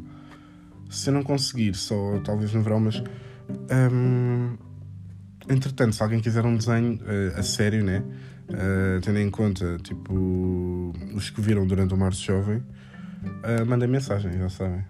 Se 0.91 1.11
eu 1.11 1.15
não 1.15 1.23
conseguir, 1.23 1.77
só 1.77 2.19
talvez 2.25 2.53
no 2.53 2.63
verão, 2.63 2.81
mas. 2.81 3.01
Um, 3.93 4.57
entretanto, 5.49 5.95
se 5.95 6.03
alguém 6.03 6.19
quiser 6.19 6.45
um 6.45 6.57
desenho 6.57 6.95
uh, 6.95 7.39
a 7.39 7.45
sério, 7.45 7.85
né? 7.85 8.03
Uh, 8.49 9.01
tendo 9.03 9.21
em 9.21 9.31
conta, 9.31 9.79
tipo, 9.85 10.93
os 11.15 11.31
que 11.31 11.41
viram 11.41 11.65
durante 11.65 11.95
o 11.95 11.97
Março 11.97 12.25
Jovem, 12.25 12.57
uh, 12.57 13.65
mandem 13.69 13.89
mensagem, 13.89 14.33
já 14.37 14.49
sabem. 14.49 14.85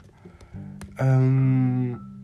Um, 0.99 2.18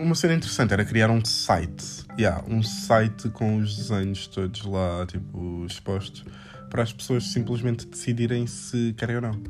uma 0.00 0.14
cena 0.14 0.34
interessante 0.34 0.72
era 0.72 0.84
criar 0.84 1.10
um 1.10 1.24
site. 1.24 2.04
Yeah, 2.18 2.44
um 2.48 2.62
site 2.62 3.28
com 3.30 3.56
os 3.56 3.76
desenhos 3.76 4.26
todos 4.26 4.64
lá, 4.64 5.06
tipo, 5.06 5.64
expostos, 5.66 6.24
para 6.68 6.82
as 6.82 6.92
pessoas 6.92 7.24
simplesmente 7.24 7.86
decidirem 7.86 8.46
se 8.46 8.94
querem 8.96 9.16
ou 9.16 9.22
não. 9.22 9.42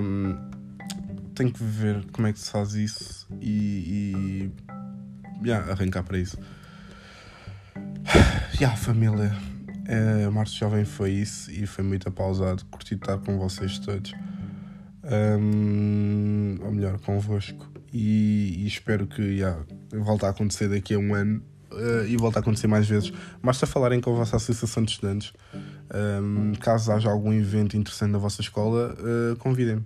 Um, 0.00 0.36
tenho 1.34 1.52
que 1.52 1.62
ver 1.62 2.04
como 2.12 2.26
é 2.26 2.32
que 2.32 2.38
se 2.38 2.50
faz 2.50 2.74
isso 2.74 3.26
e, 3.40 4.50
e 5.42 5.46
yeah, 5.46 5.70
arrancar 5.70 6.02
para 6.02 6.18
isso. 6.18 6.38
Yeah, 8.58 8.74
família, 8.74 9.36
uh, 9.86 10.32
Março 10.32 10.56
Jovem 10.56 10.86
foi 10.86 11.10
isso 11.10 11.50
e 11.50 11.66
foi 11.66 11.84
muito 11.84 12.08
apausado. 12.08 12.64
Curti 12.70 12.94
estar 12.94 13.18
com 13.18 13.38
vocês 13.38 13.78
todos. 13.78 14.14
Um, 15.04 16.56
ou 16.62 16.72
melhor, 16.72 16.98
convosco. 17.00 17.75
E, 17.92 18.64
e 18.64 18.66
espero 18.66 19.06
que 19.06 19.22
yeah, 19.22 19.64
volte 19.92 20.24
a 20.24 20.30
acontecer 20.30 20.68
daqui 20.68 20.94
a 20.94 20.98
um 20.98 21.14
ano 21.14 21.42
uh, 21.72 22.06
e 22.06 22.16
volte 22.16 22.36
a 22.36 22.40
acontecer 22.40 22.66
mais 22.66 22.88
vezes. 22.88 23.12
Basta 23.42 23.66
falarem 23.66 24.00
com 24.00 24.12
a 24.12 24.16
vossa 24.16 24.36
associação 24.36 24.82
de 24.82 24.92
estudantes. 24.92 25.32
Um, 25.94 26.52
caso 26.54 26.92
haja 26.92 27.08
algum 27.08 27.32
evento 27.32 27.76
interessante 27.76 28.10
na 28.10 28.18
vossa 28.18 28.40
escola, 28.40 28.94
uh, 28.94 29.36
convidem-me. 29.36 29.84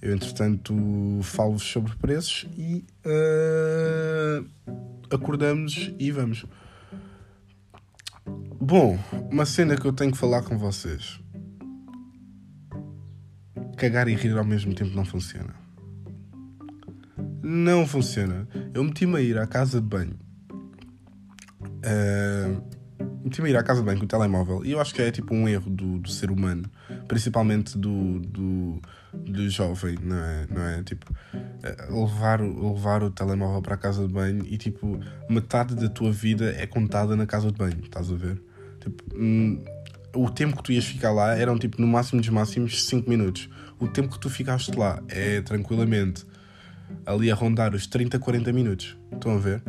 Eu, 0.00 0.14
entretanto, 0.14 0.74
falo-vos 1.22 1.64
sobre 1.64 1.94
preços 1.96 2.46
e 2.56 2.84
uh, 3.04 4.46
acordamos 5.10 5.92
e 5.98 6.10
vamos. 6.12 6.46
Bom, 8.60 8.98
uma 9.30 9.44
cena 9.44 9.76
que 9.76 9.86
eu 9.86 9.92
tenho 9.92 10.12
que 10.12 10.18
falar 10.18 10.42
com 10.42 10.56
vocês. 10.56 11.18
Cagar 13.76 14.08
e 14.08 14.14
rir 14.14 14.36
ao 14.36 14.44
mesmo 14.44 14.74
tempo 14.74 14.94
não 14.94 15.04
funciona. 15.04 15.67
Não 17.50 17.86
funciona. 17.86 18.46
Eu 18.74 18.84
meti-me 18.84 19.16
a 19.16 19.22
ir 19.22 19.38
à 19.38 19.46
casa 19.46 19.80
de 19.80 19.86
banho. 19.86 20.18
Uh, 21.62 22.62
meti-me 23.24 23.48
a 23.48 23.50
ir 23.52 23.56
à 23.56 23.62
casa 23.62 23.80
de 23.80 23.86
banho 23.86 23.98
com 23.98 24.04
o 24.04 24.08
telemóvel. 24.08 24.62
E 24.66 24.72
eu 24.72 24.78
acho 24.78 24.94
que 24.94 25.00
é 25.00 25.10
tipo 25.10 25.34
um 25.34 25.48
erro 25.48 25.70
do, 25.70 25.98
do 25.98 26.10
ser 26.10 26.30
humano. 26.30 26.70
Principalmente 27.08 27.78
do, 27.78 28.20
do, 28.20 28.82
do 29.14 29.48
jovem, 29.48 29.96
não 30.02 30.18
é? 30.18 30.46
Não 30.50 30.62
é? 30.62 30.82
Tipo, 30.82 31.06
levar, 31.88 32.38
levar 32.42 33.02
o 33.02 33.10
telemóvel 33.10 33.62
para 33.62 33.76
a 33.76 33.78
casa 33.78 34.06
de 34.06 34.12
banho 34.12 34.44
e 34.46 34.58
tipo, 34.58 35.00
metade 35.30 35.74
da 35.74 35.88
tua 35.88 36.12
vida 36.12 36.54
é 36.54 36.66
contada 36.66 37.16
na 37.16 37.24
casa 37.24 37.50
de 37.50 37.56
banho. 37.56 37.80
Estás 37.82 38.12
a 38.12 38.14
ver? 38.14 38.42
Tipo, 38.78 39.02
hum, 39.16 39.64
o 40.14 40.28
tempo 40.28 40.54
que 40.58 40.64
tu 40.64 40.72
ias 40.72 40.84
ficar 40.84 41.12
lá 41.12 41.34
eram 41.34 41.58
tipo 41.58 41.80
no 41.80 41.88
máximo 41.88 42.20
dos 42.20 42.28
máximos 42.28 42.84
5 42.84 43.08
minutos. 43.08 43.48
O 43.80 43.88
tempo 43.88 44.10
que 44.10 44.20
tu 44.20 44.28
ficaste 44.28 44.76
lá 44.76 45.02
é 45.08 45.40
tranquilamente 45.40 46.26
ali 47.06 47.30
a 47.30 47.34
rondar 47.34 47.74
os 47.74 47.86
30, 47.86 48.18
40 48.18 48.52
minutos. 48.52 48.96
Estão 49.12 49.32
a 49.32 49.38
ver? 49.38 49.62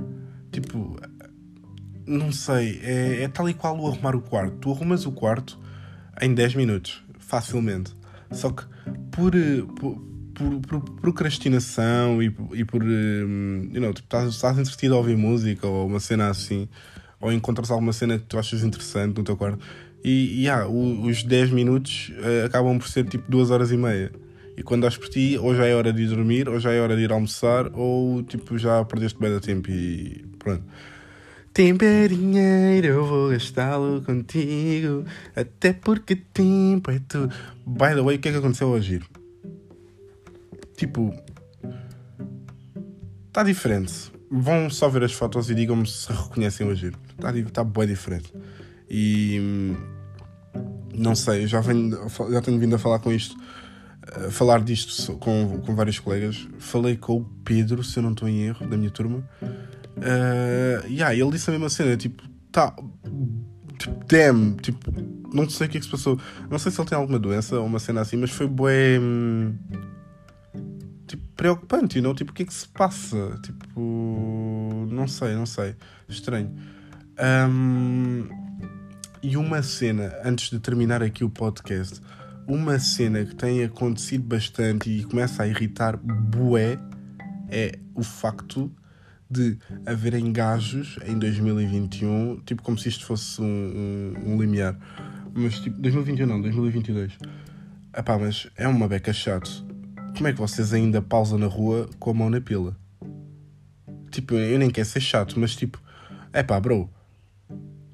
Tipo, 0.52 1.00
não 2.06 2.32
sei, 2.32 2.80
é, 2.84 3.24
é 3.24 3.28
tal 3.28 3.48
e 3.50 3.54
qual 3.54 3.80
o 3.80 3.88
arrumar 3.88 4.16
o 4.16 4.22
quarto. 4.22 4.58
Tu 4.58 4.72
arrumas 4.72 5.06
o 5.06 5.12
quarto 5.12 5.60
em 6.22 6.34
10 6.34 6.56
minutos, 6.56 7.04
facilmente. 7.20 7.94
Só 8.32 8.52
que 8.52 8.64
por, 9.12 9.34
por, 9.80 10.02
por, 10.34 10.60
por 10.62 10.82
procrastinação 11.02 12.22
e, 12.22 12.36
e 12.54 12.66
por. 12.66 12.84
Um, 12.84 13.70
you 13.72 13.82
know, 13.82 13.94
tipo, 13.94 14.06
estás, 14.06 14.30
estás 14.30 14.58
entretido 14.58 14.96
a 14.96 14.98
ouvir 14.98 15.18
música 15.18 15.68
ou 15.68 15.88
uma 15.88 16.00
cena 16.00 16.30
assim 16.30 16.68
ou 17.20 17.32
encontras 17.32 17.70
alguma 17.70 17.92
cena 17.92 18.18
que 18.18 18.26
tu 18.26 18.40
achas 18.40 18.64
interessante 18.64 19.18
no 19.18 19.24
teu 19.24 19.36
quarto. 19.36 19.60
E, 20.04 20.40
e 20.40 20.44
yeah, 20.44 20.68
os 20.68 21.24
10 21.24 21.52
minutos 21.52 22.12
uh, 22.18 22.46
acabam 22.46 22.78
por 22.80 22.88
ser 22.88 23.06
tipo 23.06 23.30
2 23.30 23.52
horas 23.52 23.72
e 23.72 23.78
meia. 23.78 24.12
E 24.60 24.64
quando 24.64 24.82
dás 24.82 24.98
por 24.98 25.08
ti, 25.08 25.38
ou 25.40 25.56
já 25.56 25.66
é 25.66 25.74
hora 25.74 25.94
de 25.94 26.04
ir 26.04 26.10
dormir, 26.10 26.50
ou 26.50 26.60
já 26.60 26.74
é 26.74 26.82
hora 26.82 26.96
de 26.96 27.04
ir 27.04 27.12
almoçar, 27.12 27.72
ou 27.74 28.22
tipo 28.24 28.58
já 28.58 28.84
perdeste 28.84 29.18
bem 29.18 29.32
da 29.32 29.40
tempo 29.40 29.72
e 29.72 30.26
pronto. 30.38 30.64
Tempo 31.54 31.84
é 31.84 32.08
dinheiro, 32.10 32.88
eu 32.88 33.06
vou 33.06 33.30
gastá-lo 33.30 34.02
contigo. 34.02 35.06
Até 35.34 35.72
porque 35.72 36.16
tempo 36.16 36.92
é 36.92 37.00
tudo. 37.08 37.34
By 37.66 37.96
the 37.96 38.02
way, 38.02 38.18
o 38.18 38.20
que 38.20 38.28
é 38.28 38.32
que 38.32 38.38
aconteceu 38.38 38.68
hoje? 38.68 39.02
Tipo. 40.76 41.16
Está 43.28 43.44
diferente 43.44 44.12
vão 44.30 44.70
só 44.70 44.88
ver 44.88 45.04
as 45.04 45.12
fotos 45.12 45.50
e 45.50 45.56
digam-me 45.56 45.88
se 45.88 46.12
reconhecem 46.12 46.68
o 46.68 46.72
agir. 46.72 46.94
Está, 47.10 47.36
está 47.36 47.64
bem 47.64 47.88
diferente. 47.88 48.32
E 48.90 49.76
não 50.94 51.16
sei, 51.16 51.48
já, 51.48 51.62
venho, 51.62 51.98
já 52.32 52.42
tenho 52.42 52.60
vindo 52.60 52.76
a 52.76 52.80
falar 52.80 53.00
com 53.00 53.12
isto, 53.12 53.36
falar 54.32 54.62
disto 54.62 55.14
com, 55.18 55.62
com 55.66 55.76
vários 55.76 56.00
colegas. 56.00 56.48
Falei 56.58 56.98
com 56.98 57.18
o 57.18 57.26
Pedro, 57.44 57.84
se 57.84 57.98
eu 57.98 58.04
não 58.04 58.12
estou 58.12 58.28
em 58.28 58.42
erro, 58.44 58.68
da 58.68 58.78
minha 58.78 58.92
turma. 58.92 59.24
Uh, 59.42 60.88
yeah, 60.88 61.14
ele 61.14 61.32
disse 61.32 61.50
a 61.50 61.54
mesma 61.54 61.70
cena, 61.70 61.96
tipo, 61.98 62.24
tá. 62.52 62.76
Tipo, 63.78 64.06
damn, 64.06 64.56
tipo, 64.58 64.92
não 65.34 65.50
sei 65.50 65.68
o 65.68 65.70
que 65.70 65.78
é 65.78 65.80
que 65.80 65.86
se 65.86 65.92
passou. 65.92 66.20
Não 66.50 66.60
sei 66.60 66.72
se 66.72 66.80
ele 66.82 66.90
tem 66.90 66.98
alguma 66.98 67.20
doença 67.20 67.60
ou 67.60 67.66
uma 67.66 67.80
cena 67.80 68.02
assim, 68.02 68.18
mas 68.18 68.32
foi 68.32 68.48
bué. 68.48 69.00
Hum, 69.00 69.56
tipo, 71.08 71.24
preocupante, 71.36 72.02
know? 72.02 72.14
Tipo, 72.14 72.32
o 72.32 72.34
que 72.34 72.44
é 72.44 72.46
que 72.46 72.54
se 72.54 72.68
passa? 72.68 73.40
Tipo, 73.44 74.88
não 74.90 75.08
sei, 75.08 75.34
não 75.36 75.46
sei. 75.46 75.76
Estranho. 76.08 76.54
Um, 77.50 78.28
e 79.22 79.36
uma 79.36 79.62
cena, 79.62 80.14
antes 80.24 80.50
de 80.50 80.60
terminar 80.60 81.04
aqui 81.04 81.24
o 81.24 81.30
podcast, 81.30 82.02
uma 82.50 82.80
cena 82.80 83.24
que 83.24 83.36
tem 83.36 83.64
acontecido 83.64 84.24
bastante 84.24 84.90
e 84.90 85.04
começa 85.04 85.44
a 85.44 85.48
irritar 85.48 85.96
bué 85.98 86.78
é 87.50 87.80
o 87.96 88.04
facto 88.04 88.72
de 89.30 89.58
haverem 89.86 90.34
gajos 90.34 90.98
em 91.06 91.18
2021, 91.18 92.42
tipo 92.46 92.64
como 92.64 92.78
se 92.78 92.90
isto 92.90 93.06
fosse 93.06 93.40
um, 93.42 93.46
um, 93.46 94.34
um 94.34 94.42
limiar, 94.42 94.78
mas 95.34 95.60
tipo 95.60 95.80
2021 95.80 96.26
não, 96.26 96.42
2022. 96.42 97.18
Epá, 97.96 98.18
mas 98.18 98.50
é 98.56 98.68
uma 98.68 98.88
beca 98.88 99.14
chato 99.14 99.70
como 100.20 100.28
é 100.28 100.34
que 100.34 100.40
vocês 100.40 100.74
ainda 100.74 101.02
pausam 101.02 101.38
na 101.38 101.48
rua 101.48 101.90
com 101.98 102.12
a 102.12 102.14
mão 102.14 102.30
na 102.30 102.42
pila? 102.42 102.76
Tipo, 104.12 104.34
eu 104.34 104.60
nem 104.60 104.70
quero 104.70 104.86
ser 104.86 105.00
chato, 105.00 105.40
mas 105.40 105.56
tipo, 105.56 105.82
é 106.34 106.44
pá, 106.44 106.60
bro, 106.60 106.90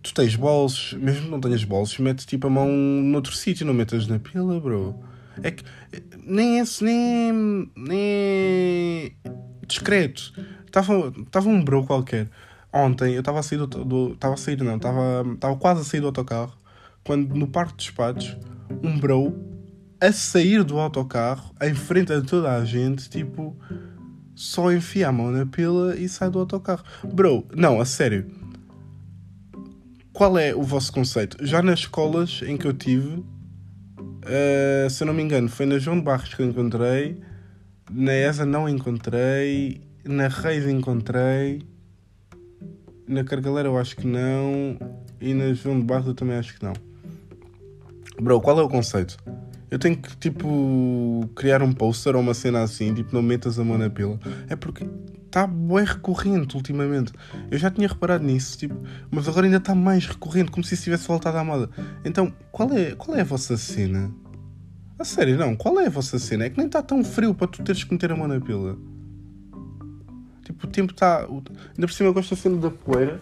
tu 0.06 0.14
tens 0.14 0.36
bolsos, 0.36 0.94
mesmo 0.94 1.24
que 1.24 1.32
não 1.32 1.42
tenhas 1.42 1.64
bolsos, 1.64 1.98
mete 1.98 2.28
tipo 2.28 2.46
a 2.46 2.50
mão 2.50 2.68
noutro 2.70 3.36
sítio, 3.36 3.66
não 3.66 3.74
metas 3.74 4.06
na 4.08 4.20
pila, 4.20 4.60
bro. 4.60 4.96
É 5.42 5.52
que 5.52 5.64
nem 6.24 6.60
esse, 6.60 6.84
nem. 6.84 7.72
nem. 7.76 9.18
discreto. 9.68 10.32
Estava 10.66 11.50
um 11.50 11.64
bro 11.64 11.86
qualquer. 11.86 12.30
Ontem 12.72 13.14
eu 13.14 13.20
estava 13.20 13.40
a 13.40 13.44
sair 13.44 13.66
do. 13.66 14.14
Estava 14.14 14.36
a 14.36 14.38
sair, 14.38 14.62
não, 14.62 14.76
estava 14.76 15.56
quase 15.58 15.82
a 15.82 15.84
sair 15.84 16.02
do 16.02 16.08
autocarro. 16.08 16.54
Quando 17.04 17.36
no 17.36 17.48
parque 17.48 17.74
de 17.74 17.86
despachos, 17.86 18.38
um 18.84 18.98
bro 19.00 19.36
a 20.00 20.12
sair 20.12 20.64
do 20.64 20.78
autocarro, 20.78 21.54
em 21.62 21.74
frente 21.74 22.14
a 22.14 22.22
toda 22.22 22.56
a 22.56 22.64
gente, 22.66 23.10
tipo, 23.10 23.58
só 24.36 24.72
enfia 24.72 25.08
a 25.08 25.12
mão 25.12 25.32
na 25.32 25.46
pila 25.46 25.96
e 25.96 26.08
sai 26.08 26.30
do 26.30 26.40
autocarro. 26.40 26.84
Bro, 27.04 27.46
não, 27.56 27.80
a 27.80 27.86
sério. 27.86 28.45
Qual 30.16 30.38
é 30.38 30.56
o 30.56 30.64
vosso 30.64 30.94
conceito? 30.94 31.46
Já 31.46 31.62
nas 31.62 31.80
escolas 31.80 32.42
em 32.48 32.56
que 32.56 32.66
eu 32.66 32.72
tive, 32.72 33.18
uh, 33.18 34.90
se 34.90 35.04
eu 35.04 35.08
não 35.08 35.14
me 35.14 35.22
engano, 35.22 35.50
foi 35.50 35.66
na 35.66 35.78
João 35.78 35.98
de 35.98 36.04
Barros 36.04 36.34
que 36.34 36.42
eu 36.42 36.48
encontrei, 36.48 37.20
na 37.92 38.14
ESA 38.14 38.46
não 38.46 38.70
encontrei, 38.70 39.82
na 40.06 40.30
Reis 40.30 40.66
encontrei, 40.70 41.64
na 43.06 43.26
Cargalera 43.26 43.68
eu 43.68 43.78
acho 43.78 43.98
que 43.98 44.08
não, 44.08 44.80
e 45.20 45.34
na 45.34 45.54
João 45.54 45.82
de 45.82 45.86
Barros 45.86 46.08
eu 46.08 46.14
também 46.14 46.38
acho 46.38 46.58
que 46.58 46.64
não. 46.64 46.72
Bro, 48.18 48.40
qual 48.40 48.58
é 48.58 48.64
o 48.64 48.70
conceito? 48.70 49.18
Eu 49.70 49.80
tenho 49.80 49.98
que, 49.98 50.16
tipo, 50.18 51.30
criar 51.36 51.62
um 51.64 51.74
poster 51.74 52.16
ou 52.16 52.22
uma 52.22 52.34
cena 52.34 52.62
assim, 52.62 52.94
tipo, 52.94 53.14
não 53.14 53.22
metas 53.22 53.60
a 53.60 53.64
mão 53.64 53.78
na 53.78 53.90
pila. 53.90 54.20
É 54.48 54.56
porque 54.56 54.88
está 55.26 55.46
bem 55.48 55.84
recorrente 55.84 56.56
ultimamente. 56.56 57.12
Eu 57.52 57.58
já 57.58 57.70
tinha 57.70 57.88
reparado 57.88 58.24
nisso, 58.24 58.58
tipo, 58.58 58.76
mas 59.12 59.28
agora 59.28 59.46
ainda 59.46 59.58
está 59.58 59.76
mais 59.76 60.06
recorrente, 60.06 60.52
como 60.52 60.64
se 60.64 60.76
isso 60.76 60.84
tivesse 60.84 61.08
voltado 61.08 61.38
à 61.38 61.44
moda. 61.44 61.70
Então, 62.06 62.32
qual 62.52 62.72
é, 62.74 62.96
qual 62.96 63.18
é 63.18 63.22
a 63.22 63.26
vossa 63.26 63.58
cena? 63.58 64.14
A 64.98 65.04
sério, 65.04 65.38
não, 65.38 65.56
qual 65.56 65.78
é 65.80 65.88
a 65.88 65.90
vossa 65.90 66.18
cena? 66.18 66.46
É 66.46 66.50
que 66.50 66.58
nem 66.58 66.68
está 66.68 66.82
tão 66.82 67.04
frio 67.04 67.36
para 67.36 67.48
tu 67.48 67.62
teres 67.64 67.84
que 67.84 67.92
meter 67.92 68.12
a 68.12 68.16
mão 68.16 68.28
na 68.28 68.40
pila. 68.40 68.78
Tipo, 70.46 70.68
o 70.68 70.70
tempo 70.70 70.94
está. 70.94 71.26
Ainda 71.26 71.88
por 71.88 71.92
cima 71.92 72.10
eu 72.10 72.14
gosto 72.14 72.36
da 72.36 72.42
cena 72.42 72.58
da 72.58 72.70
poeira. 72.70 73.22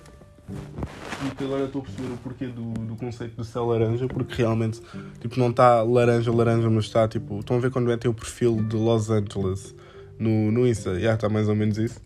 E 0.49 1.43
agora 1.43 1.65
estou 1.65 1.81
a 1.81 1.85
perceber 1.85 2.13
o 2.13 2.17
porquê 2.17 2.47
do, 2.47 2.73
do 2.73 2.95
conceito 2.95 3.35
do 3.35 3.43
céu 3.43 3.65
laranja, 3.65 4.07
porque 4.07 4.35
realmente 4.41 4.81
tipo, 5.19 5.39
não 5.39 5.49
está 5.49 5.81
laranja, 5.81 6.31
laranja, 6.31 6.69
mas 6.69 6.85
está 6.85 7.07
tipo. 7.07 7.39
Estão 7.39 7.57
a 7.57 7.59
ver 7.59 7.71
quando 7.71 7.87
metem 7.87 8.11
o 8.11 8.13
perfil 8.13 8.61
de 8.63 8.75
Los 8.75 9.09
Angeles 9.09 9.73
no, 10.19 10.51
no 10.51 10.67
Insta? 10.67 10.91
Já 10.93 10.97
yeah, 10.97 11.15
está 11.15 11.29
mais 11.29 11.47
ou 11.47 11.55
menos 11.55 11.77
isso. 11.77 12.01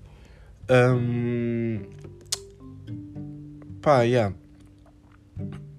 Um, 0.69 1.81
pá, 3.81 4.03
yeah. 4.03 4.35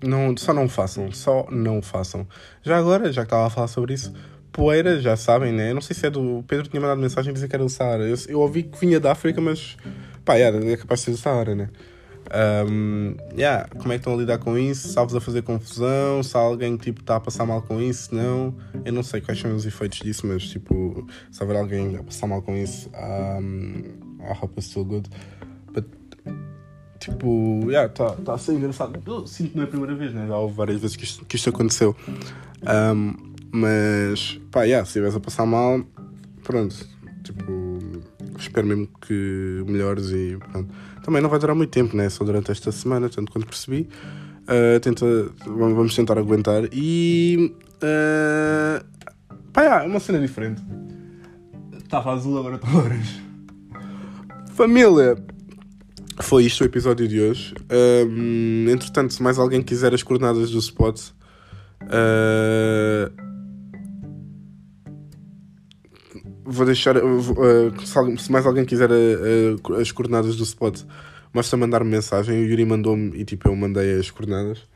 Não, 0.03 0.37
só 0.37 0.53
não 0.53 0.69
façam, 0.69 1.13
só 1.13 1.47
não 1.51 1.81
façam. 1.81 2.27
Já 2.63 2.79
agora, 2.79 3.13
já 3.13 3.23
que 3.23 3.27
estava 3.27 3.47
a 3.47 3.51
falar 3.51 3.69
sobre 3.69 3.95
isso, 3.95 4.13
poeira, 4.51 5.01
já 5.01 5.17
sabem, 5.17 5.53
né? 5.53 5.73
Não 5.73 5.81
sei 5.81 5.95
se 5.95 6.07
é 6.07 6.11
do. 6.11 6.45
Pedro 6.49 6.69
tinha 6.69 6.81
mandado 6.81 7.01
mensagem 7.01 7.33
dizer 7.33 7.49
que 7.49 7.55
era 7.55 7.65
do 7.65 7.71
Saara. 7.71 8.05
Eu, 8.05 8.17
eu 8.29 8.41
ouvi 8.41 8.65
que 8.65 8.79
vinha 8.79 8.99
da 8.99 9.13
África, 9.13 9.41
mas 9.41 9.77
pá, 10.25 10.35
yeah, 10.35 10.59
é 10.67 10.77
capaz 10.77 11.01
de 11.01 11.07
ser 11.07 11.11
do 11.13 11.17
Saara, 11.19 11.55
né? 11.55 11.69
Um, 12.31 13.17
yeah, 13.35 13.67
como 13.79 13.93
é 13.93 13.97
que 13.97 14.01
estão 14.01 14.15
a 14.15 14.17
lidar 14.17 14.39
com 14.39 14.57
isso? 14.59 14.89
Se 14.89 14.99
a 14.99 15.21
fazer 15.21 15.43
confusão, 15.43 16.23
se 16.23 16.37
alguém 16.37 16.77
tipo 16.77 17.01
está 17.01 17.17
a 17.17 17.21
passar 17.21 17.47
mal 17.47 17.63
com 17.63 17.81
isso, 17.81 18.15
não. 18.15 18.55
Eu 18.85 18.93
não 18.93 19.03
sei 19.03 19.21
quais 19.21 19.41
são 19.41 19.55
os 19.55 19.65
efeitos 19.65 20.01
disso, 20.01 20.27
mas 20.27 20.43
tipo, 20.49 21.07
se 21.31 21.43
houver 21.43 21.57
alguém 21.57 21.97
a 21.97 22.03
passar 22.03 22.27
mal 22.27 22.43
com 22.43 22.57
isso, 22.57 22.91
um, 22.95 23.83
I 24.21 24.37
hope 24.41 24.55
it's 24.59 24.71
still 24.71 24.85
good. 24.85 25.09
But, 25.73 25.87
tipo, 26.99 27.61
yeah, 27.71 27.91
está 27.91 28.11
tá 28.17 28.35
a 28.35 28.39
ser 28.39 28.53
engraçado. 28.53 29.01
Eu 29.07 29.27
sinto 29.27 29.51
que 29.51 29.57
não 29.57 29.65
é 29.65 29.67
a 29.67 29.71
primeira 29.71 29.95
vez, 29.95 30.13
né? 30.13 30.27
Já 30.27 30.37
houve 30.37 30.55
várias 30.55 30.81
vezes 30.81 30.97
que 30.97 31.05
isto, 31.05 31.25
que 31.25 31.37
isto 31.37 31.49
aconteceu. 31.49 31.97
Um, 32.63 33.15
mas, 33.51 34.39
pá, 34.51 34.65
yeah, 34.65 34.85
se 34.85 34.91
estivesse 34.91 35.17
a 35.17 35.21
passar 35.21 35.47
mal, 35.47 35.81
pronto, 36.43 36.77
tipo, 37.33 38.03
espero 38.39 38.67
mesmo 38.67 38.89
que 39.01 39.63
melhores 39.67 40.11
e 40.11 40.37
pronto 40.51 40.69
também 41.09 41.23
não 41.23 41.31
vai 41.31 41.39
durar 41.39 41.57
muito 41.57 41.71
tempo, 41.71 41.97
né? 41.97 42.11
Só 42.11 42.23
durante 42.23 42.51
esta 42.51 42.71
semana, 42.71 43.09
tanto 43.09 43.33
quanto 43.33 43.47
percebi. 43.47 43.89
Uh, 44.45 44.79
tenta, 44.81 45.07
vamos 45.47 45.95
tentar 45.95 46.19
aguentar. 46.19 46.65
E. 46.71 47.55
Uh, 47.77 48.85
pá, 49.55 49.83
é 49.83 49.87
uma 49.87 50.01
cena 50.01 50.21
diferente. 50.21 50.63
Estava 51.79 52.13
azul, 52.13 52.39
agora 52.39 52.57
está 52.57 52.69
laranja. 52.71 53.23
Família! 54.55 55.17
Foi 56.21 56.45
isto 56.45 56.61
o 56.61 56.67
episódio 56.67 57.09
de 57.09 57.19
hoje. 57.21 57.55
Um, 57.71 58.67
entretanto, 58.69 59.15
se 59.15 59.23
mais 59.23 59.39
alguém 59.39 59.63
quiser 59.63 59.95
as 59.95 60.03
coordenadas 60.03 60.51
do 60.51 60.59
spot. 60.59 61.01
Uh, 61.85 63.28
vou 66.49 66.67
deixar. 66.67 66.97
Uh, 66.97 68.19
se 68.19 68.33
mais 68.33 68.47
alguém 68.47 68.65
quiser 68.65 68.91
uh, 68.91 69.75
as 69.81 69.93
coordenadas 69.93 70.37
do 70.37 70.43
spot, 70.43 70.83
basta 71.33 71.57
mandar-me 71.57 71.91
mensagem. 71.91 72.43
O 72.43 72.47
Yuri 72.47 72.65
mandou-me 72.65 73.17
e 73.17 73.25
tipo 73.25 73.49
eu 73.49 73.55
mandei 73.55 73.99
as 73.99 74.11
coordenadas. 74.11 74.67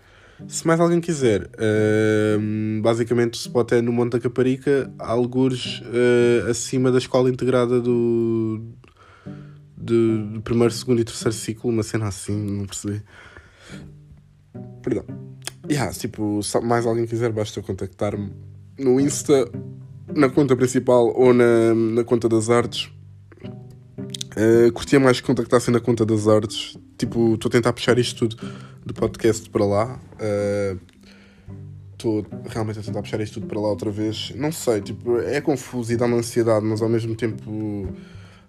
Se 0.49 0.67
mais 0.67 0.81
alguém 0.81 1.01
quiser, 1.01 1.49
basicamente 2.83 3.35
o 3.35 3.37
spot 3.37 3.73
é 3.73 3.81
no 3.81 3.93
Monte 3.93 4.13
da 4.13 4.19
Caparica, 4.19 4.93
algures 4.99 5.81
acima 6.51 6.91
da 6.91 6.99
escola 6.99 7.31
integrada 7.31 7.81
do, 7.81 8.61
do, 9.77 10.27
do, 10.27 10.43
primeiro, 10.43 10.75
segundo 10.75 11.01
e 11.01 11.05
terceiro 11.05 11.33
ciclo, 11.33 11.71
uma 11.71 11.85
cena 11.85 12.09
assim, 12.09 12.37
não 12.37 12.67
percebi. 12.67 13.03
Perdão. 14.83 15.05
Yeah, 15.71 15.93
tipo, 15.93 16.43
se 16.43 16.61
mais 16.61 16.87
alguém 16.87 17.07
quiser, 17.07 17.31
basta 17.31 17.63
contactar-me 17.63 18.33
no 18.77 18.99
Insta 18.99 19.49
na 20.09 20.29
conta 20.29 20.57
principal 20.57 21.13
ou 21.17 21.33
na, 21.33 21.75
na 21.75 22.05
conta 22.05 22.29
das 22.29 22.51
artes. 22.51 22.91
Uh, 24.37 24.73
curtia 24.73 24.99
mais 24.99 25.21
que 25.21 25.27
contactassem 25.27 25.73
na 25.73 25.81
conta 25.81 26.07
das 26.07 26.27
artes. 26.27 26.77
Tipo, 26.97 27.35
estou 27.35 27.49
a 27.49 27.53
tentar 27.53 27.73
puxar 27.73 27.99
isto 27.99 28.29
tudo 28.29 28.51
do 28.85 28.95
podcast 28.95 29.49
para 29.51 29.65
lá. 29.65 30.01
Estou 31.93 32.21
uh, 32.21 32.27
realmente 32.49 32.79
a 32.79 32.83
tentar 32.83 33.03
puxar 33.03 33.21
isto 33.21 33.35
tudo 33.35 33.47
para 33.47 33.61
lá 33.61 33.69
outra 33.69 33.91
vez. 33.91 34.33
Não 34.35 34.51
sei, 34.51 34.81
tipo, 34.81 35.19
é 35.19 35.41
confuso 35.41 35.93
e 35.93 35.97
dá-me 35.97 36.15
ansiedade, 36.15 36.65
mas 36.65 36.81
ao 36.81 36.89
mesmo 36.89 37.15
tempo 37.15 37.89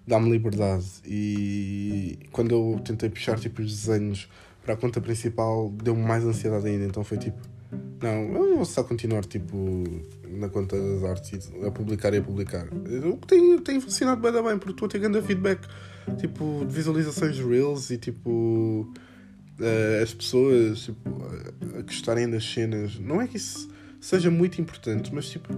dá-me 0.06 0.30
liberdade. 0.30 0.86
E 1.04 2.18
quando 2.32 2.52
eu 2.52 2.80
tentei 2.82 3.10
puxar 3.10 3.38
tipo, 3.38 3.60
os 3.60 3.70
desenhos 3.70 4.28
para 4.64 4.74
a 4.74 4.76
conta 4.76 5.00
principal, 5.00 5.70
deu-me 5.70 6.02
mais 6.02 6.24
ansiedade 6.24 6.66
ainda. 6.66 6.84
Então 6.86 7.04
foi 7.04 7.18
tipo 7.18 7.53
não, 8.02 8.34
eu 8.34 8.56
vou 8.56 8.64
só 8.64 8.82
continuar 8.84 9.24
tipo 9.24 9.84
na 10.28 10.48
conta 10.48 10.76
das 10.76 11.04
artes 11.04 11.52
a 11.66 11.70
publicar 11.70 12.12
e 12.12 12.18
a 12.18 12.22
publicar. 12.22 12.66
O 13.10 13.16
que 13.16 13.26
tem, 13.26 13.58
tem 13.58 13.80
funcionado 13.80 14.20
bem, 14.20 14.32
bem 14.32 14.58
porque 14.58 14.72
estou 14.72 14.86
a 14.86 14.88
ter 14.88 14.98
grande 14.98 15.22
feedback 15.22 15.66
tipo, 16.18 16.64
de 16.66 16.74
visualizações 16.74 17.38
Reels 17.38 17.90
e 17.90 17.98
tipo 17.98 18.92
uh, 19.60 20.02
as 20.02 20.12
pessoas 20.12 20.80
tipo, 20.80 21.10
a 21.78 21.82
gostarem 21.82 22.28
das 22.28 22.44
cenas. 22.44 22.98
Não 22.98 23.20
é 23.20 23.26
que 23.26 23.36
isso 23.36 23.68
seja 24.00 24.30
muito 24.30 24.60
importante, 24.60 25.14
mas 25.14 25.30
tipo 25.30 25.48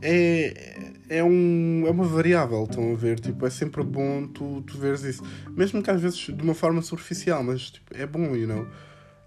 é, 0.00 0.92
é, 1.08 1.24
um, 1.24 1.84
é 1.86 1.90
uma 1.90 2.04
variável, 2.04 2.64
estão 2.64 2.92
a 2.92 2.94
ver? 2.94 3.18
Tipo, 3.18 3.46
é 3.46 3.50
sempre 3.50 3.82
bom 3.82 4.26
tu, 4.26 4.62
tu 4.62 4.76
veres 4.78 5.02
isso. 5.02 5.22
Mesmo 5.50 5.82
que 5.82 5.90
às 5.90 6.00
vezes 6.00 6.18
de 6.18 6.42
uma 6.42 6.54
forma 6.54 6.82
superficial, 6.82 7.42
mas 7.42 7.70
tipo, 7.70 7.96
é 7.96 8.06
bom, 8.06 8.36
you 8.36 8.46
know? 8.46 8.66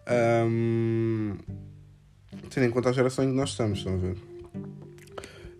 Um, 0.10 1.36
tendo 2.50 2.66
em 2.66 2.72
conta 2.72 2.90
a 2.90 2.94
geração 2.94 3.26
em 3.26 3.30
que 3.30 3.36
nós 3.36 3.50
estamos, 3.50 3.80
estão 3.80 3.94
a 3.94 3.98
ver? 3.98 4.18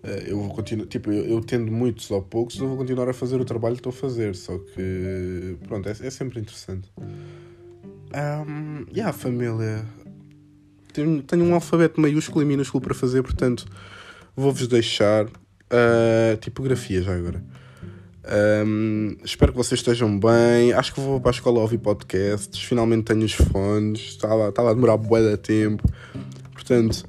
Eh, 0.04 0.26
eu 0.28 0.40
vou 0.40 0.50
continuar, 0.50 0.88
tipo, 0.88 1.12
eu, 1.12 1.26
eu, 1.26 1.42
tendo 1.42 1.72
muitos 1.72 2.10
ou 2.12 2.22
poucos, 2.22 2.58
eu 2.58 2.68
vou 2.68 2.78
continuar 2.78 3.10
a 3.10 3.14
fazer 3.14 3.40
o 3.40 3.46
trabalho 3.46 3.76
que 3.76 3.82
estou 3.82 3.90
a 3.90 3.94
fazer, 3.94 4.36
só 4.36 4.58
que, 4.58 5.58
pronto, 5.68 5.88
é, 5.90 5.92
é 5.92 6.10
sempre 6.10 6.40
interessante. 6.40 6.90
Um, 6.98 8.86
e 8.90 8.98
yeah, 8.98 9.10
a 9.10 9.14
família. 9.14 9.86
Tenho, 10.94 11.22
tenho 11.22 11.44
um 11.44 11.54
alfabeto 11.54 12.00
maiúsculo 12.00 12.42
e 12.42 12.46
minúsculo 12.46 12.82
para 12.82 12.94
fazer, 12.94 13.22
portanto, 13.22 13.66
vou-vos 14.36 14.68
deixar 14.68 15.26
uh, 15.26 16.38
tipografia 16.40 17.02
já 17.02 17.14
agora. 17.14 17.44
Um, 18.30 19.16
espero 19.24 19.54
que 19.54 19.58
vocês 19.58 19.80
estejam 19.80 20.20
bem. 20.20 20.74
Acho 20.74 20.94
que 20.94 21.00
vou 21.00 21.20
para 21.20 21.32
a 21.32 21.34
escola 21.34 21.60
ouvir 21.60 21.78
podcasts. 21.78 22.62
Finalmente 22.62 23.06
tenho 23.06 23.24
os 23.24 23.34
fones. 23.34 24.02
Estava, 24.02 24.50
estava 24.50 24.72
a 24.72 24.74
demorar 24.74 24.98
bué 24.98 25.22
de 25.22 25.38
tempo. 25.38 25.84
Portanto, 26.52 27.06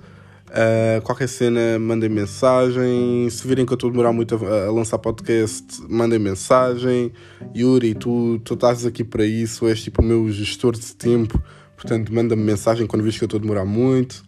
uh, 0.48 1.02
qualquer 1.02 1.28
cena, 1.28 1.78
mandem 1.78 2.09
mensagem. 2.09 3.28
Se 3.31 3.46
virem 3.46 3.66
que 3.66 3.72
eu 3.72 3.74
estou 3.74 3.88
a 3.88 3.90
demorar 3.90 4.12
muito 4.12 4.37
a, 4.37 4.66
a, 4.66 4.70
lançar 4.70 4.98
podcast, 4.98 5.83
mandem 5.88 6.18
mensagem. 6.18 7.12
Yuri, 7.57 7.94
tu, 7.94 8.38
tu 8.44 8.54
estás 8.54 8.87
aqui 8.87 9.02
para 9.02 9.26
isso. 9.26 9.66
És 9.66 9.83
tipo 9.83 10.02
o 10.02 10.04
meu 10.04 10.31
gestor 10.31 10.76
de 10.76 10.94
tempo. 10.94 11.42
Portanto, 11.76 12.12
manda-me 12.12 12.42
mensagem 12.42 12.87
quando 12.87 13.02
vês 13.02 13.18
que 13.18 13.24
eu 13.24 13.26
estou 13.26 13.38
a 13.38 13.40
demorar 13.40 13.64
muito. 13.64 14.22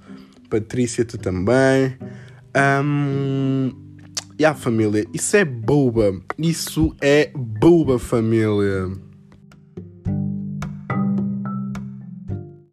Patrícia, 0.48 1.04
tu 1.04 1.16
também. 1.18 1.96
Um, 2.82 3.89
E 4.40 4.44
a 4.46 4.54
família, 4.54 5.04
isso 5.12 5.36
é 5.36 5.44
boba. 5.44 6.18
Isso 6.38 6.96
é 6.98 7.30
boba, 7.36 7.98
família. 7.98 8.90